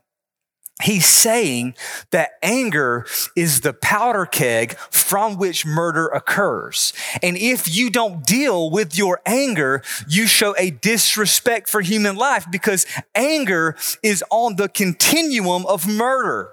He's 0.83 1.07
saying 1.07 1.75
that 2.11 2.33
anger 2.43 3.07
is 3.37 3.61
the 3.61 3.73
powder 3.73 4.27
keg 4.27 4.77
from 4.91 5.37
which 5.37 5.67
murder 5.67 6.07
occurs. 6.07 6.93
And 7.23 7.37
if 7.37 7.75
you 7.75 7.91
don't 7.91 8.25
deal 8.25 8.71
with 8.71 8.97
your 8.97 9.21
anger, 9.27 9.83
you 10.09 10.27
show 10.27 10.55
a 10.59 10.71
disrespect 10.71 11.69
for 11.69 11.81
human 11.81 12.17
life 12.17 12.47
because 12.51 12.87
anger 13.15 13.77
is 14.03 14.25
on 14.31 14.57
the 14.57 14.69
continuum 14.69 15.67
of 15.67 15.87
murder. 15.87 16.51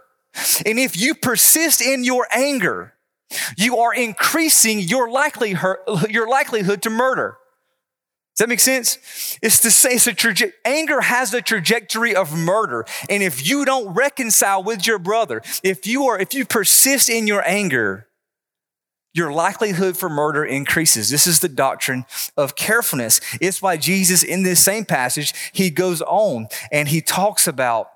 And 0.65 0.77
if 0.77 0.95
you 0.97 1.15
persist 1.15 1.81
in 1.81 2.03
your 2.03 2.27
anger, 2.31 2.93
you 3.57 3.77
are 3.77 3.93
increasing 3.93 4.79
your 4.79 5.09
likelihood, 5.09 5.77
your 6.09 6.29
likelihood 6.29 6.81
to 6.83 6.89
murder. 6.89 7.37
Does 8.37 8.43
that 8.43 8.49
make 8.49 8.59
sense? 8.59 8.99
It's 9.41 9.59
to 9.61 9.71
say, 9.71 9.93
It's 9.93 10.05
a 10.05 10.13
traje- 10.13 10.53
anger 10.63 11.01
has 11.01 11.33
a 11.33 11.41
trajectory 11.41 12.15
of 12.15 12.37
murder. 12.37 12.85
And 13.09 13.23
if 13.23 13.49
you 13.49 13.65
don't 13.65 13.95
reconcile 13.95 14.61
with 14.61 14.85
your 14.85 14.99
brother, 14.99 15.41
if 15.63 15.87
you 15.87 16.05
are, 16.05 16.19
if 16.19 16.35
you 16.35 16.45
persist 16.45 17.09
in 17.09 17.25
your 17.25 17.41
anger, 17.47 18.07
your 19.11 19.31
likelihood 19.33 19.97
for 19.97 20.07
murder 20.07 20.45
increases. 20.45 21.09
This 21.09 21.25
is 21.25 21.39
the 21.39 21.49
doctrine 21.49 22.05
of 22.37 22.55
carefulness. 22.55 23.19
It's 23.41 23.59
why 23.59 23.75
Jesus, 23.75 24.21
in 24.21 24.43
this 24.43 24.63
same 24.63 24.85
passage, 24.85 25.33
he 25.51 25.71
goes 25.71 26.03
on 26.03 26.47
and 26.71 26.89
he 26.89 27.01
talks 27.01 27.47
about 27.47 27.89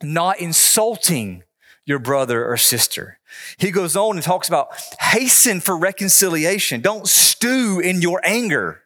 not 0.00 0.38
insulting 0.38 1.42
your 1.84 1.98
brother 1.98 2.46
or 2.46 2.56
sister. 2.56 3.18
He 3.58 3.72
goes 3.72 3.96
on 3.96 4.14
and 4.14 4.22
talks 4.22 4.46
about 4.46 4.68
hasten 5.00 5.60
for 5.60 5.76
reconciliation. 5.76 6.80
Don't 6.82 7.08
stew 7.08 7.80
in 7.80 8.00
your 8.00 8.20
anger 8.22 8.81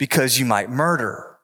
because 0.00 0.38
you 0.38 0.46
might 0.46 0.70
murder. 0.70 1.36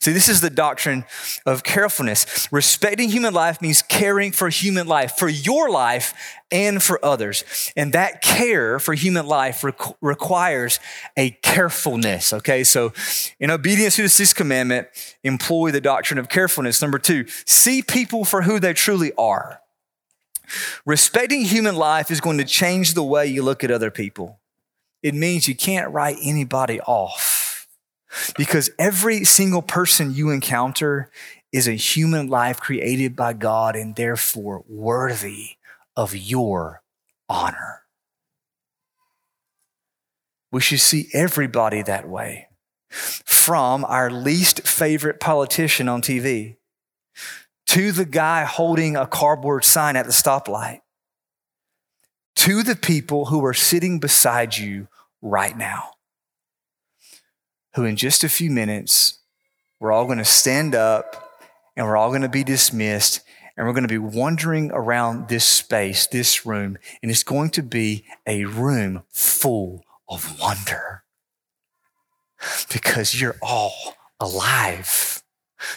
See, 0.00 0.12
this 0.12 0.28
is 0.28 0.40
the 0.40 0.50
doctrine 0.50 1.04
of 1.46 1.62
carefulness. 1.62 2.48
Respecting 2.50 3.10
human 3.10 3.32
life 3.32 3.62
means 3.62 3.82
caring 3.82 4.32
for 4.32 4.48
human 4.48 4.88
life, 4.88 5.12
for 5.16 5.28
your 5.28 5.70
life 5.70 6.14
and 6.50 6.82
for 6.82 7.02
others. 7.04 7.44
And 7.76 7.92
that 7.92 8.20
care 8.20 8.80
for 8.80 8.94
human 8.94 9.26
life 9.26 9.60
requ- 9.60 9.94
requires 10.00 10.80
a 11.16 11.30
carefulness. 11.42 12.32
Okay, 12.32 12.64
so 12.64 12.92
in 13.38 13.50
obedience 13.50 13.94
to 13.96 14.02
the 14.02 14.08
sixth 14.08 14.34
commandment, 14.34 14.88
employ 15.22 15.70
the 15.70 15.80
doctrine 15.80 16.18
of 16.18 16.28
carefulness. 16.28 16.82
Number 16.82 16.98
two, 16.98 17.26
see 17.46 17.82
people 17.82 18.24
for 18.24 18.42
who 18.42 18.58
they 18.58 18.72
truly 18.72 19.12
are. 19.16 19.60
Respecting 20.84 21.42
human 21.42 21.76
life 21.76 22.10
is 22.10 22.20
going 22.20 22.38
to 22.38 22.44
change 22.44 22.94
the 22.94 23.04
way 23.04 23.28
you 23.28 23.44
look 23.44 23.62
at 23.62 23.70
other 23.70 23.92
people. 23.92 24.40
It 25.04 25.14
means 25.14 25.46
you 25.46 25.54
can't 25.54 25.92
write 25.92 26.16
anybody 26.20 26.80
off 26.80 27.31
because 28.36 28.70
every 28.78 29.24
single 29.24 29.62
person 29.62 30.12
you 30.12 30.30
encounter 30.30 31.10
is 31.52 31.68
a 31.68 31.72
human 31.72 32.28
life 32.28 32.60
created 32.60 33.14
by 33.14 33.32
God 33.32 33.76
and 33.76 33.94
therefore 33.94 34.64
worthy 34.68 35.56
of 35.96 36.16
your 36.16 36.82
honor. 37.28 37.82
We 40.50 40.60
should 40.60 40.80
see 40.80 41.08
everybody 41.12 41.82
that 41.82 42.08
way. 42.08 42.48
From 42.90 43.86
our 43.86 44.10
least 44.10 44.68
favorite 44.68 45.18
politician 45.18 45.88
on 45.88 46.02
TV 46.02 46.56
to 47.68 47.90
the 47.90 48.04
guy 48.04 48.44
holding 48.44 48.96
a 48.96 49.06
cardboard 49.06 49.64
sign 49.64 49.96
at 49.96 50.04
the 50.04 50.12
stoplight 50.12 50.80
to 52.36 52.62
the 52.62 52.76
people 52.76 53.26
who 53.26 53.42
are 53.44 53.54
sitting 53.54 53.98
beside 53.98 54.58
you 54.58 54.88
right 55.22 55.56
now 55.56 55.92
who, 57.74 57.84
in 57.84 57.96
just 57.96 58.24
a 58.24 58.28
few 58.28 58.50
minutes, 58.50 59.18
we're 59.80 59.92
all 59.92 60.04
going 60.04 60.18
to 60.18 60.24
stand 60.24 60.74
up 60.74 61.30
and 61.76 61.86
we're 61.86 61.96
all 61.96 62.10
going 62.10 62.22
to 62.22 62.28
be 62.28 62.44
dismissed 62.44 63.20
and 63.56 63.66
we're 63.66 63.72
going 63.72 63.82
to 63.82 63.88
be 63.88 63.98
wandering 63.98 64.70
around 64.72 65.28
this 65.28 65.44
space, 65.44 66.06
this 66.06 66.46
room, 66.46 66.78
and 67.02 67.10
it's 67.10 67.22
going 67.22 67.50
to 67.50 67.62
be 67.62 68.04
a 68.26 68.44
room 68.44 69.02
full 69.10 69.84
of 70.08 70.40
wonder 70.40 71.02
because 72.72 73.20
you're 73.20 73.36
all 73.42 73.96
alive. 74.20 75.22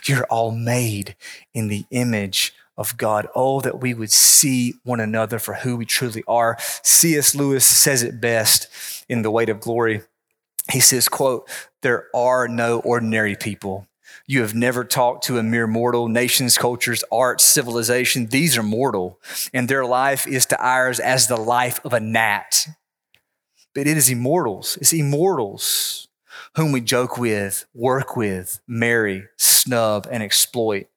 You're 0.06 0.26
all 0.26 0.52
made 0.52 1.16
in 1.54 1.68
the 1.68 1.86
image 1.92 2.54
of 2.78 2.98
God. 2.98 3.28
Oh, 3.36 3.62
that 3.62 3.80
we 3.80 3.94
would 3.94 4.12
see 4.12 4.76
one 4.84 5.00
another 5.00 5.40
for 5.40 5.56
who 5.56 5.78
we 5.78 5.86
truly 5.86 6.24
are. 6.28 6.58
C.S. 6.60 7.36
Lewis 7.36 7.66
says 7.66 8.04
it 8.04 8.20
best 8.20 8.68
in 9.08 9.22
The 9.22 9.32
Weight 9.32 9.50
of 9.50 9.60
Glory. 9.60 10.02
He 10.72 10.80
says, 10.80 11.08
quote, 11.08 11.50
there 11.82 12.08
are 12.16 12.48
no 12.48 12.80
ordinary 12.80 13.36
people. 13.36 13.88
You 14.28 14.42
have 14.42 14.56
never 14.56 14.84
talked 14.84 15.26
to 15.26 15.38
a 15.38 15.44
mere 15.44 15.68
mortal. 15.68 16.08
Nations, 16.08 16.58
cultures, 16.58 17.04
arts, 17.12 17.44
civilization, 17.44 18.28
these 18.28 18.58
are 18.58 18.64
mortal, 18.64 19.20
and 19.54 19.68
their 19.70 19.86
life 19.86 20.28
is 20.28 20.46
to 20.48 20.60
ours 20.60 21.00
as 21.00 21.28
the 21.28 21.38
life 21.38 21.80
of 21.86 21.94
a 21.94 22.00
gnat. 22.00 22.68
But 23.76 23.88
it 23.88 23.98
is 23.98 24.10
immortals. 24.10 24.78
It's 24.82 24.94
immortals 24.94 26.08
whom 26.56 26.72
we 26.72 26.82
joke 26.82 27.18
with, 27.18 27.66
work 27.74 28.16
with, 28.16 28.62
marry, 28.68 29.28
snub, 29.38 30.08
and 30.10 30.24
exploit. 30.24 30.88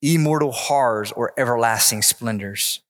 Immortal 0.00 0.52
horrors 0.52 1.10
or 1.12 1.32
everlasting 1.36 2.02
splendors. 2.02 2.80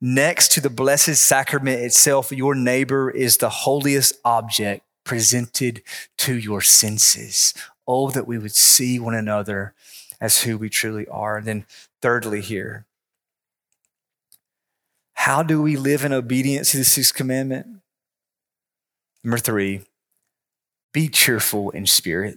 Next 0.00 0.52
to 0.52 0.60
the 0.60 0.70
blessed 0.70 1.16
sacrament 1.16 1.80
itself, 1.80 2.32
your 2.32 2.54
neighbor 2.54 3.10
is 3.10 3.38
the 3.38 3.48
holiest 3.48 4.14
object 4.24 4.84
presented 5.10 5.82
to 6.16 6.38
your 6.38 6.60
senses. 6.60 7.52
Oh, 7.84 8.10
that 8.12 8.28
we 8.28 8.38
would 8.38 8.54
see 8.54 9.00
one 9.00 9.16
another 9.16 9.74
as 10.20 10.42
who 10.42 10.56
we 10.56 10.68
truly 10.68 11.04
are. 11.08 11.38
And 11.38 11.46
then, 11.48 11.66
thirdly, 12.00 12.40
here, 12.40 12.86
how 15.14 15.42
do 15.42 15.60
we 15.60 15.74
live 15.74 16.04
in 16.04 16.12
obedience 16.12 16.70
to 16.70 16.76
the 16.76 16.84
sixth 16.84 17.12
commandment? 17.12 17.66
Number 19.24 19.38
three, 19.38 19.80
be 20.92 21.08
cheerful 21.08 21.70
in 21.70 21.86
spirit. 21.86 22.36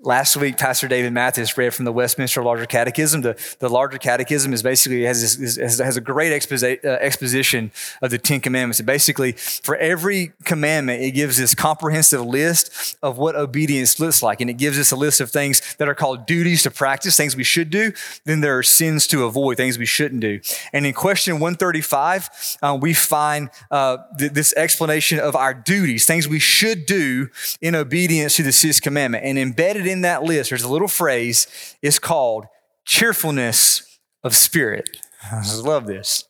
Last 0.00 0.36
week, 0.36 0.56
Pastor 0.56 0.86
David 0.86 1.12
Mathis 1.12 1.58
read 1.58 1.74
from 1.74 1.84
the 1.84 1.90
Westminster 1.90 2.40
Larger 2.40 2.66
Catechism. 2.66 3.22
The, 3.22 3.36
the 3.58 3.68
Larger 3.68 3.98
Catechism 3.98 4.52
is 4.52 4.62
basically 4.62 5.02
has, 5.02 5.36
this, 5.36 5.56
has 5.56 5.96
a 5.96 6.00
great 6.00 6.30
exposi- 6.30 6.84
uh, 6.84 6.98
exposition 7.00 7.72
of 8.00 8.12
the 8.12 8.18
Ten 8.18 8.40
Commandments. 8.40 8.78
And 8.78 8.86
basically, 8.86 9.32
for 9.32 9.74
every 9.74 10.34
commandment, 10.44 11.02
it 11.02 11.10
gives 11.10 11.36
this 11.36 11.52
comprehensive 11.52 12.24
list 12.24 12.96
of 13.02 13.18
what 13.18 13.34
obedience 13.34 13.98
looks 13.98 14.22
like, 14.22 14.40
and 14.40 14.48
it 14.48 14.52
gives 14.52 14.78
us 14.78 14.92
a 14.92 14.96
list 14.96 15.20
of 15.20 15.32
things 15.32 15.74
that 15.78 15.88
are 15.88 15.96
called 15.96 16.26
duties 16.26 16.62
to 16.62 16.70
practice, 16.70 17.16
things 17.16 17.34
we 17.34 17.42
should 17.42 17.68
do. 17.68 17.90
Then 18.24 18.40
there 18.40 18.56
are 18.56 18.62
sins 18.62 19.04
to 19.08 19.24
avoid, 19.24 19.56
things 19.56 19.78
we 19.80 19.86
shouldn't 19.86 20.20
do. 20.20 20.38
And 20.72 20.86
in 20.86 20.94
question 20.94 21.40
135, 21.40 22.58
uh, 22.62 22.78
we 22.80 22.94
find 22.94 23.50
uh, 23.72 23.96
th- 24.16 24.30
this 24.30 24.54
explanation 24.54 25.18
of 25.18 25.34
our 25.34 25.54
duties, 25.54 26.06
things 26.06 26.28
we 26.28 26.38
should 26.38 26.86
do 26.86 27.30
in 27.60 27.74
obedience 27.74 28.36
to 28.36 28.44
the 28.44 28.52
sixth 28.52 28.80
commandment, 28.80 29.24
and 29.24 29.36
embedded 29.36 29.87
in 29.88 30.02
that 30.02 30.22
list, 30.22 30.50
there's 30.50 30.62
a 30.62 30.68
little 30.68 30.88
phrase, 30.88 31.76
it's 31.82 31.98
called 31.98 32.46
cheerfulness 32.84 33.98
of 34.22 34.34
spirit. 34.34 34.88
I 35.22 35.42
love 35.56 35.86
this. 35.86 36.24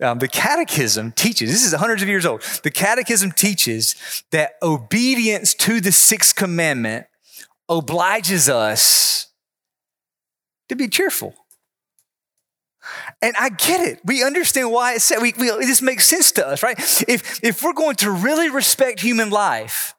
Um, 0.00 0.18
the 0.18 0.28
catechism 0.28 1.12
teaches, 1.12 1.50
this 1.50 1.64
is 1.64 1.72
hundreds 1.72 2.02
of 2.02 2.08
years 2.08 2.26
old. 2.26 2.42
The 2.62 2.70
catechism 2.70 3.32
teaches 3.32 4.22
that 4.30 4.52
obedience 4.62 5.54
to 5.54 5.80
the 5.80 5.90
sixth 5.90 6.36
commandment 6.36 7.06
obliges 7.68 8.48
us 8.48 9.28
to 10.68 10.76
be 10.76 10.88
cheerful. 10.88 11.34
And 13.20 13.34
I 13.38 13.50
get 13.50 13.80
it. 13.80 14.00
We 14.04 14.22
understand 14.22 14.70
why 14.70 14.94
it's 14.94 15.04
said. 15.04 15.20
We, 15.20 15.34
we, 15.38 15.48
this 15.48 15.82
makes 15.82 16.06
sense 16.06 16.32
to 16.32 16.46
us, 16.46 16.62
right? 16.62 16.78
If, 17.08 17.42
if 17.42 17.62
we're 17.62 17.72
going 17.72 17.96
to 17.96 18.10
really 18.10 18.48
respect 18.48 19.00
human 19.00 19.30
life, 19.30 19.94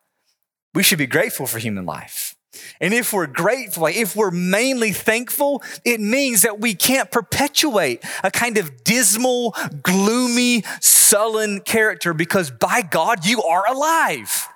we 0.73 0.83
should 0.83 0.97
be 0.97 1.07
grateful 1.07 1.45
for 1.45 1.59
human 1.59 1.85
life. 1.85 2.35
And 2.81 2.93
if 2.93 3.13
we're 3.13 3.27
grateful, 3.27 3.87
if 3.87 4.15
we're 4.15 4.31
mainly 4.31 4.91
thankful, 4.91 5.63
it 5.83 5.99
means 5.99 6.43
that 6.43 6.59
we 6.59 6.73
can't 6.73 7.11
perpetuate 7.11 8.03
a 8.23 8.31
kind 8.31 8.57
of 8.57 8.83
dismal, 8.83 9.55
gloomy, 9.83 10.63
sullen 10.81 11.61
character 11.61 12.13
because 12.13 12.51
by 12.51 12.81
God, 12.81 13.25
you 13.25 13.41
are 13.43 13.63
alive. 13.69 14.47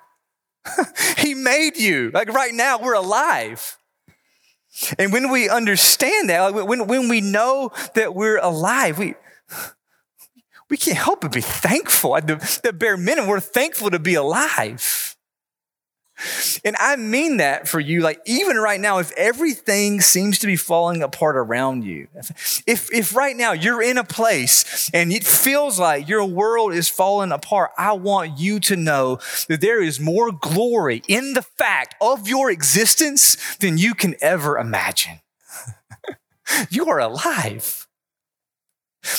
he 1.18 1.34
made 1.34 1.76
you. 1.76 2.10
Like 2.12 2.28
right 2.28 2.54
now, 2.54 2.78
we're 2.78 2.94
alive. 2.94 3.78
And 4.98 5.12
when 5.12 5.30
we 5.30 5.48
understand 5.48 6.30
that, 6.30 6.52
when, 6.52 6.86
when 6.86 7.08
we 7.08 7.20
know 7.20 7.70
that 7.94 8.14
we're 8.14 8.38
alive, 8.38 8.98
we, 8.98 9.14
we 10.68 10.76
can't 10.76 10.96
help 10.96 11.20
but 11.20 11.32
be 11.32 11.40
thankful. 11.40 12.16
At 12.16 12.26
the, 12.26 12.60
the 12.64 12.72
bare 12.72 12.96
minimum, 12.96 13.28
we're 13.28 13.40
thankful 13.40 13.90
to 13.90 13.98
be 13.98 14.14
alive. 14.14 15.13
And 16.64 16.76
I 16.78 16.96
mean 16.96 17.38
that 17.38 17.66
for 17.66 17.80
you, 17.80 18.00
like 18.00 18.20
even 18.24 18.56
right 18.56 18.80
now, 18.80 18.98
if 18.98 19.10
everything 19.12 20.00
seems 20.00 20.38
to 20.38 20.46
be 20.46 20.56
falling 20.56 21.02
apart 21.02 21.36
around 21.36 21.84
you, 21.84 22.06
if, 22.66 22.88
if 22.92 23.16
right 23.16 23.36
now 23.36 23.52
you're 23.52 23.82
in 23.82 23.98
a 23.98 24.04
place 24.04 24.90
and 24.94 25.12
it 25.12 25.24
feels 25.24 25.78
like 25.78 26.08
your 26.08 26.24
world 26.24 26.72
is 26.72 26.88
falling 26.88 27.32
apart, 27.32 27.72
I 27.76 27.92
want 27.92 28.38
you 28.38 28.60
to 28.60 28.76
know 28.76 29.18
that 29.48 29.60
there 29.60 29.82
is 29.82 29.98
more 29.98 30.30
glory 30.30 31.02
in 31.08 31.34
the 31.34 31.42
fact 31.42 31.96
of 32.00 32.28
your 32.28 32.50
existence 32.50 33.56
than 33.56 33.76
you 33.76 33.94
can 33.94 34.14
ever 34.20 34.56
imagine. 34.56 35.20
you 36.70 36.86
are 36.86 37.00
alive. 37.00 37.88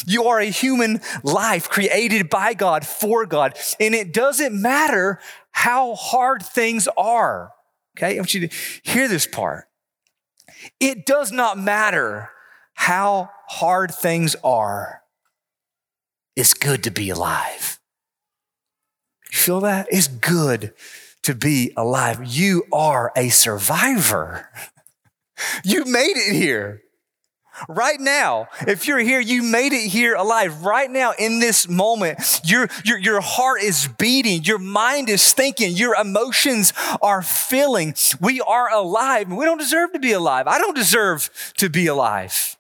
You 0.05 0.25
are 0.25 0.39
a 0.39 0.45
human 0.45 1.01
life 1.23 1.69
created 1.69 2.29
by 2.29 2.53
God 2.53 2.85
for 2.85 3.25
God. 3.25 3.57
And 3.79 3.93
it 3.93 4.13
doesn't 4.13 4.59
matter 4.59 5.19
how 5.55 5.95
hard 5.95 6.43
things 6.43 6.85
are. 6.97 7.53
Okay, 7.97 8.17
I 8.17 8.19
want 8.19 8.33
you 8.33 8.49
to 8.49 8.55
hear 8.83 9.07
this 9.07 9.25
part. 9.25 9.69
It 10.81 11.05
does 11.05 11.31
not 11.31 11.57
matter 11.57 12.29
how 12.73 13.29
hard 13.47 13.95
things 13.95 14.35
are. 14.43 15.01
It's 16.35 16.53
good 16.53 16.83
to 16.83 16.91
be 16.91 17.09
alive. 17.09 17.79
You 19.31 19.37
feel 19.37 19.61
that? 19.61 19.87
It's 19.89 20.09
good 20.09 20.73
to 21.23 21.33
be 21.33 21.71
alive. 21.77 22.19
You 22.25 22.65
are 22.73 23.13
a 23.15 23.29
survivor. 23.29 24.49
You 25.65 25.83
made 25.83 26.15
it 26.15 26.33
here. 26.33 26.81
Right 27.67 27.99
now, 27.99 28.47
if 28.67 28.87
you're 28.87 28.99
here, 28.99 29.19
you 29.19 29.43
made 29.43 29.73
it 29.73 29.87
here 29.87 30.15
alive. 30.15 30.63
Right 30.63 30.89
now, 30.89 31.13
in 31.17 31.39
this 31.39 31.67
moment, 31.67 32.41
your, 32.43 32.69
your, 32.83 32.97
your 32.97 33.21
heart 33.21 33.61
is 33.61 33.87
beating, 33.87 34.43
your 34.43 34.59
mind 34.59 35.09
is 35.09 35.33
thinking, 35.33 35.75
your 35.75 35.95
emotions 35.95 36.73
are 37.01 37.21
feeling. 37.21 37.95
We 38.19 38.41
are 38.41 38.71
alive. 38.71 39.31
We 39.31 39.45
don't 39.45 39.57
deserve 39.57 39.93
to 39.93 39.99
be 39.99 40.11
alive. 40.11 40.47
I 40.47 40.59
don't 40.59 40.75
deserve 40.75 41.29
to 41.57 41.69
be 41.69 41.87
alive. 41.87 42.54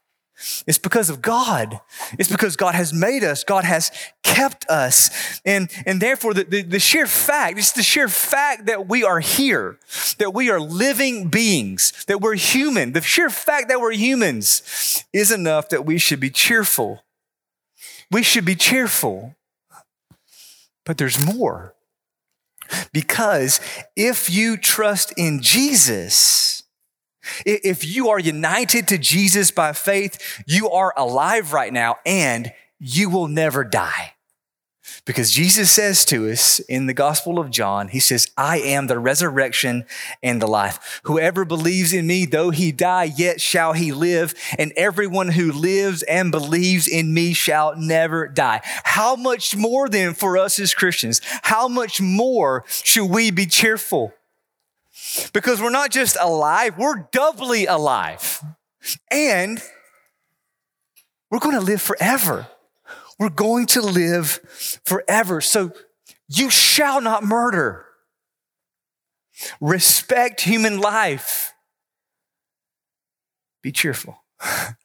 It's 0.67 0.77
because 0.77 1.09
of 1.09 1.21
God. 1.21 1.79
It's 2.19 2.29
because 2.29 2.55
God 2.55 2.75
has 2.75 2.93
made 2.93 3.23
us. 3.23 3.43
God 3.43 3.63
has 3.63 3.91
kept 4.23 4.67
us. 4.69 5.39
And, 5.45 5.71
and 5.85 6.01
therefore, 6.01 6.33
the, 6.33 6.43
the, 6.43 6.61
the, 6.61 6.79
sheer 6.79 7.07
fact, 7.07 7.57
it's 7.57 7.71
the 7.71 7.83
sheer 7.83 8.07
fact 8.07 8.65
that 8.67 8.87
we 8.87 9.03
are 9.03 9.19
here, 9.19 9.77
that 10.17 10.33
we 10.33 10.49
are 10.49 10.59
living 10.59 11.29
beings, 11.29 12.05
that 12.07 12.21
we're 12.21 12.35
human. 12.35 12.93
The 12.93 13.01
sheer 13.01 13.29
fact 13.29 13.69
that 13.69 13.79
we're 13.79 13.93
humans 13.93 15.03
is 15.13 15.31
enough 15.31 15.69
that 15.69 15.85
we 15.85 15.97
should 15.97 16.19
be 16.19 16.29
cheerful. 16.29 17.03
We 18.11 18.23
should 18.23 18.45
be 18.45 18.55
cheerful. 18.55 19.35
But 20.85 20.97
there's 20.97 21.19
more. 21.19 21.73
Because 22.91 23.59
if 23.95 24.29
you 24.29 24.57
trust 24.57 25.13
in 25.17 25.41
Jesus, 25.41 26.54
if 27.45 27.85
you 27.85 28.09
are 28.09 28.19
united 28.19 28.87
to 28.89 28.97
Jesus 28.97 29.51
by 29.51 29.73
faith, 29.73 30.43
you 30.45 30.69
are 30.69 30.93
alive 30.97 31.53
right 31.53 31.73
now 31.73 31.97
and 32.05 32.51
you 32.79 33.09
will 33.09 33.27
never 33.27 33.63
die. 33.63 34.15
Because 35.05 35.31
Jesus 35.31 35.71
says 35.71 36.05
to 36.05 36.29
us 36.29 36.59
in 36.59 36.87
the 36.87 36.93
Gospel 36.93 37.39
of 37.39 37.51
John, 37.51 37.89
He 37.89 37.99
says, 37.99 38.31
I 38.37 38.59
am 38.59 38.87
the 38.87 38.99
resurrection 38.99 39.85
and 40.23 40.41
the 40.41 40.47
life. 40.47 41.01
Whoever 41.03 41.45
believes 41.45 41.93
in 41.93 42.07
me, 42.07 42.25
though 42.25 42.49
he 42.49 42.71
die, 42.71 43.11
yet 43.15 43.41
shall 43.41 43.73
he 43.73 43.91
live. 43.91 44.33
And 44.57 44.73
everyone 44.75 45.29
who 45.29 45.51
lives 45.51 46.03
and 46.03 46.31
believes 46.31 46.87
in 46.87 47.13
me 47.13 47.33
shall 47.33 47.75
never 47.75 48.27
die. 48.27 48.61
How 48.83 49.15
much 49.15 49.55
more 49.55 49.89
then 49.89 50.13
for 50.13 50.37
us 50.37 50.59
as 50.59 50.73
Christians? 50.73 51.21
How 51.43 51.67
much 51.67 52.01
more 52.01 52.63
should 52.67 53.09
we 53.09 53.31
be 53.31 53.45
cheerful? 53.45 54.13
Because 55.33 55.61
we're 55.61 55.69
not 55.69 55.91
just 55.91 56.17
alive, 56.19 56.77
we're 56.77 57.07
doubly 57.11 57.65
alive. 57.65 58.41
And 59.09 59.61
we're 61.31 61.39
going 61.39 61.55
to 61.55 61.61
live 61.61 61.81
forever. 61.81 62.47
We're 63.19 63.29
going 63.29 63.65
to 63.67 63.81
live 63.81 64.39
forever. 64.83 65.41
So 65.41 65.71
you 66.27 66.49
shall 66.49 67.01
not 67.01 67.23
murder. 67.23 67.85
Respect 69.59 70.41
human 70.41 70.79
life. 70.79 71.53
Be 73.61 73.71
cheerful. 73.71 74.23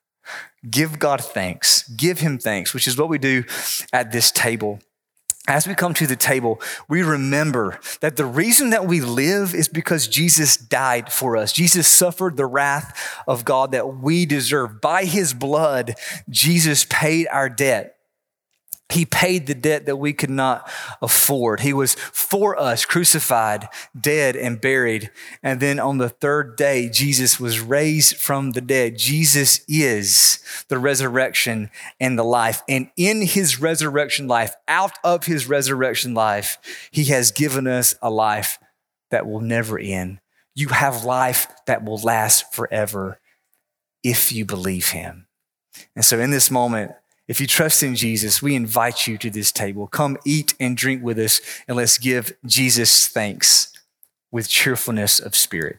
Give 0.70 0.98
God 0.98 1.22
thanks. 1.22 1.88
Give 1.88 2.18
Him 2.18 2.38
thanks, 2.38 2.74
which 2.74 2.86
is 2.86 2.96
what 2.96 3.08
we 3.08 3.18
do 3.18 3.44
at 3.92 4.12
this 4.12 4.30
table 4.30 4.80
as 5.50 5.66
we 5.66 5.74
come 5.74 5.94
to 5.94 6.06
the 6.06 6.14
table, 6.14 6.60
we 6.88 7.02
remember 7.02 7.80
that 8.00 8.14
the 8.14 8.24
reason 8.24 8.70
that 8.70 8.86
we 8.86 9.00
live 9.00 9.52
is 9.52 9.68
because 9.68 10.06
Jesus 10.06 10.56
died 10.56 11.12
for 11.12 11.36
us. 11.36 11.52
Jesus 11.52 11.88
suffered 11.88 12.36
the 12.36 12.46
wrath 12.46 12.96
of 13.26 13.44
God 13.44 13.72
that 13.72 13.96
we 13.96 14.26
deserve. 14.26 14.80
By 14.80 15.06
his 15.06 15.34
blood, 15.34 15.96
Jesus 16.28 16.86
paid 16.88 17.26
our 17.32 17.48
debt. 17.48 17.99
He 18.90 19.04
paid 19.04 19.46
the 19.46 19.54
debt 19.54 19.86
that 19.86 19.96
we 19.96 20.12
could 20.12 20.30
not 20.30 20.68
afford. 21.00 21.60
He 21.60 21.72
was 21.72 21.94
for 21.94 22.58
us, 22.58 22.84
crucified, 22.84 23.68
dead, 23.98 24.36
and 24.36 24.60
buried. 24.60 25.10
And 25.42 25.60
then 25.60 25.78
on 25.78 25.98
the 25.98 26.08
third 26.08 26.56
day, 26.56 26.88
Jesus 26.88 27.38
was 27.38 27.60
raised 27.60 28.16
from 28.16 28.52
the 28.52 28.60
dead. 28.60 28.98
Jesus 28.98 29.60
is 29.68 30.40
the 30.68 30.78
resurrection 30.78 31.70
and 31.98 32.18
the 32.18 32.24
life. 32.24 32.62
And 32.68 32.90
in 32.96 33.22
his 33.22 33.60
resurrection 33.60 34.26
life, 34.28 34.54
out 34.66 34.98
of 35.04 35.24
his 35.24 35.48
resurrection 35.48 36.14
life, 36.14 36.58
he 36.90 37.04
has 37.04 37.30
given 37.30 37.66
us 37.66 37.94
a 38.02 38.10
life 38.10 38.58
that 39.10 39.26
will 39.26 39.40
never 39.40 39.78
end. 39.78 40.20
You 40.54 40.68
have 40.68 41.04
life 41.04 41.46
that 41.66 41.84
will 41.84 41.98
last 41.98 42.52
forever 42.52 43.20
if 44.02 44.32
you 44.32 44.44
believe 44.44 44.90
him. 44.90 45.26
And 45.94 46.04
so 46.04 46.18
in 46.18 46.30
this 46.30 46.50
moment, 46.50 46.92
if 47.30 47.40
you 47.40 47.46
trust 47.46 47.84
in 47.84 47.94
Jesus, 47.94 48.42
we 48.42 48.56
invite 48.56 49.06
you 49.06 49.16
to 49.18 49.30
this 49.30 49.52
table. 49.52 49.86
Come 49.86 50.18
eat 50.26 50.54
and 50.58 50.76
drink 50.76 51.00
with 51.00 51.16
us, 51.16 51.40
and 51.68 51.76
let's 51.76 51.96
give 51.96 52.32
Jesus 52.44 53.06
thanks 53.06 53.72
with 54.32 54.48
cheerfulness 54.48 55.20
of 55.20 55.36
spirit. 55.36 55.78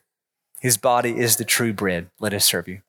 His 0.61 0.77
body 0.77 1.17
is 1.17 1.35
the 1.35 1.43
true 1.43 1.73
bread. 1.73 2.09
Let 2.21 2.33
us 2.33 2.45
serve 2.45 2.69
you. 2.69 2.83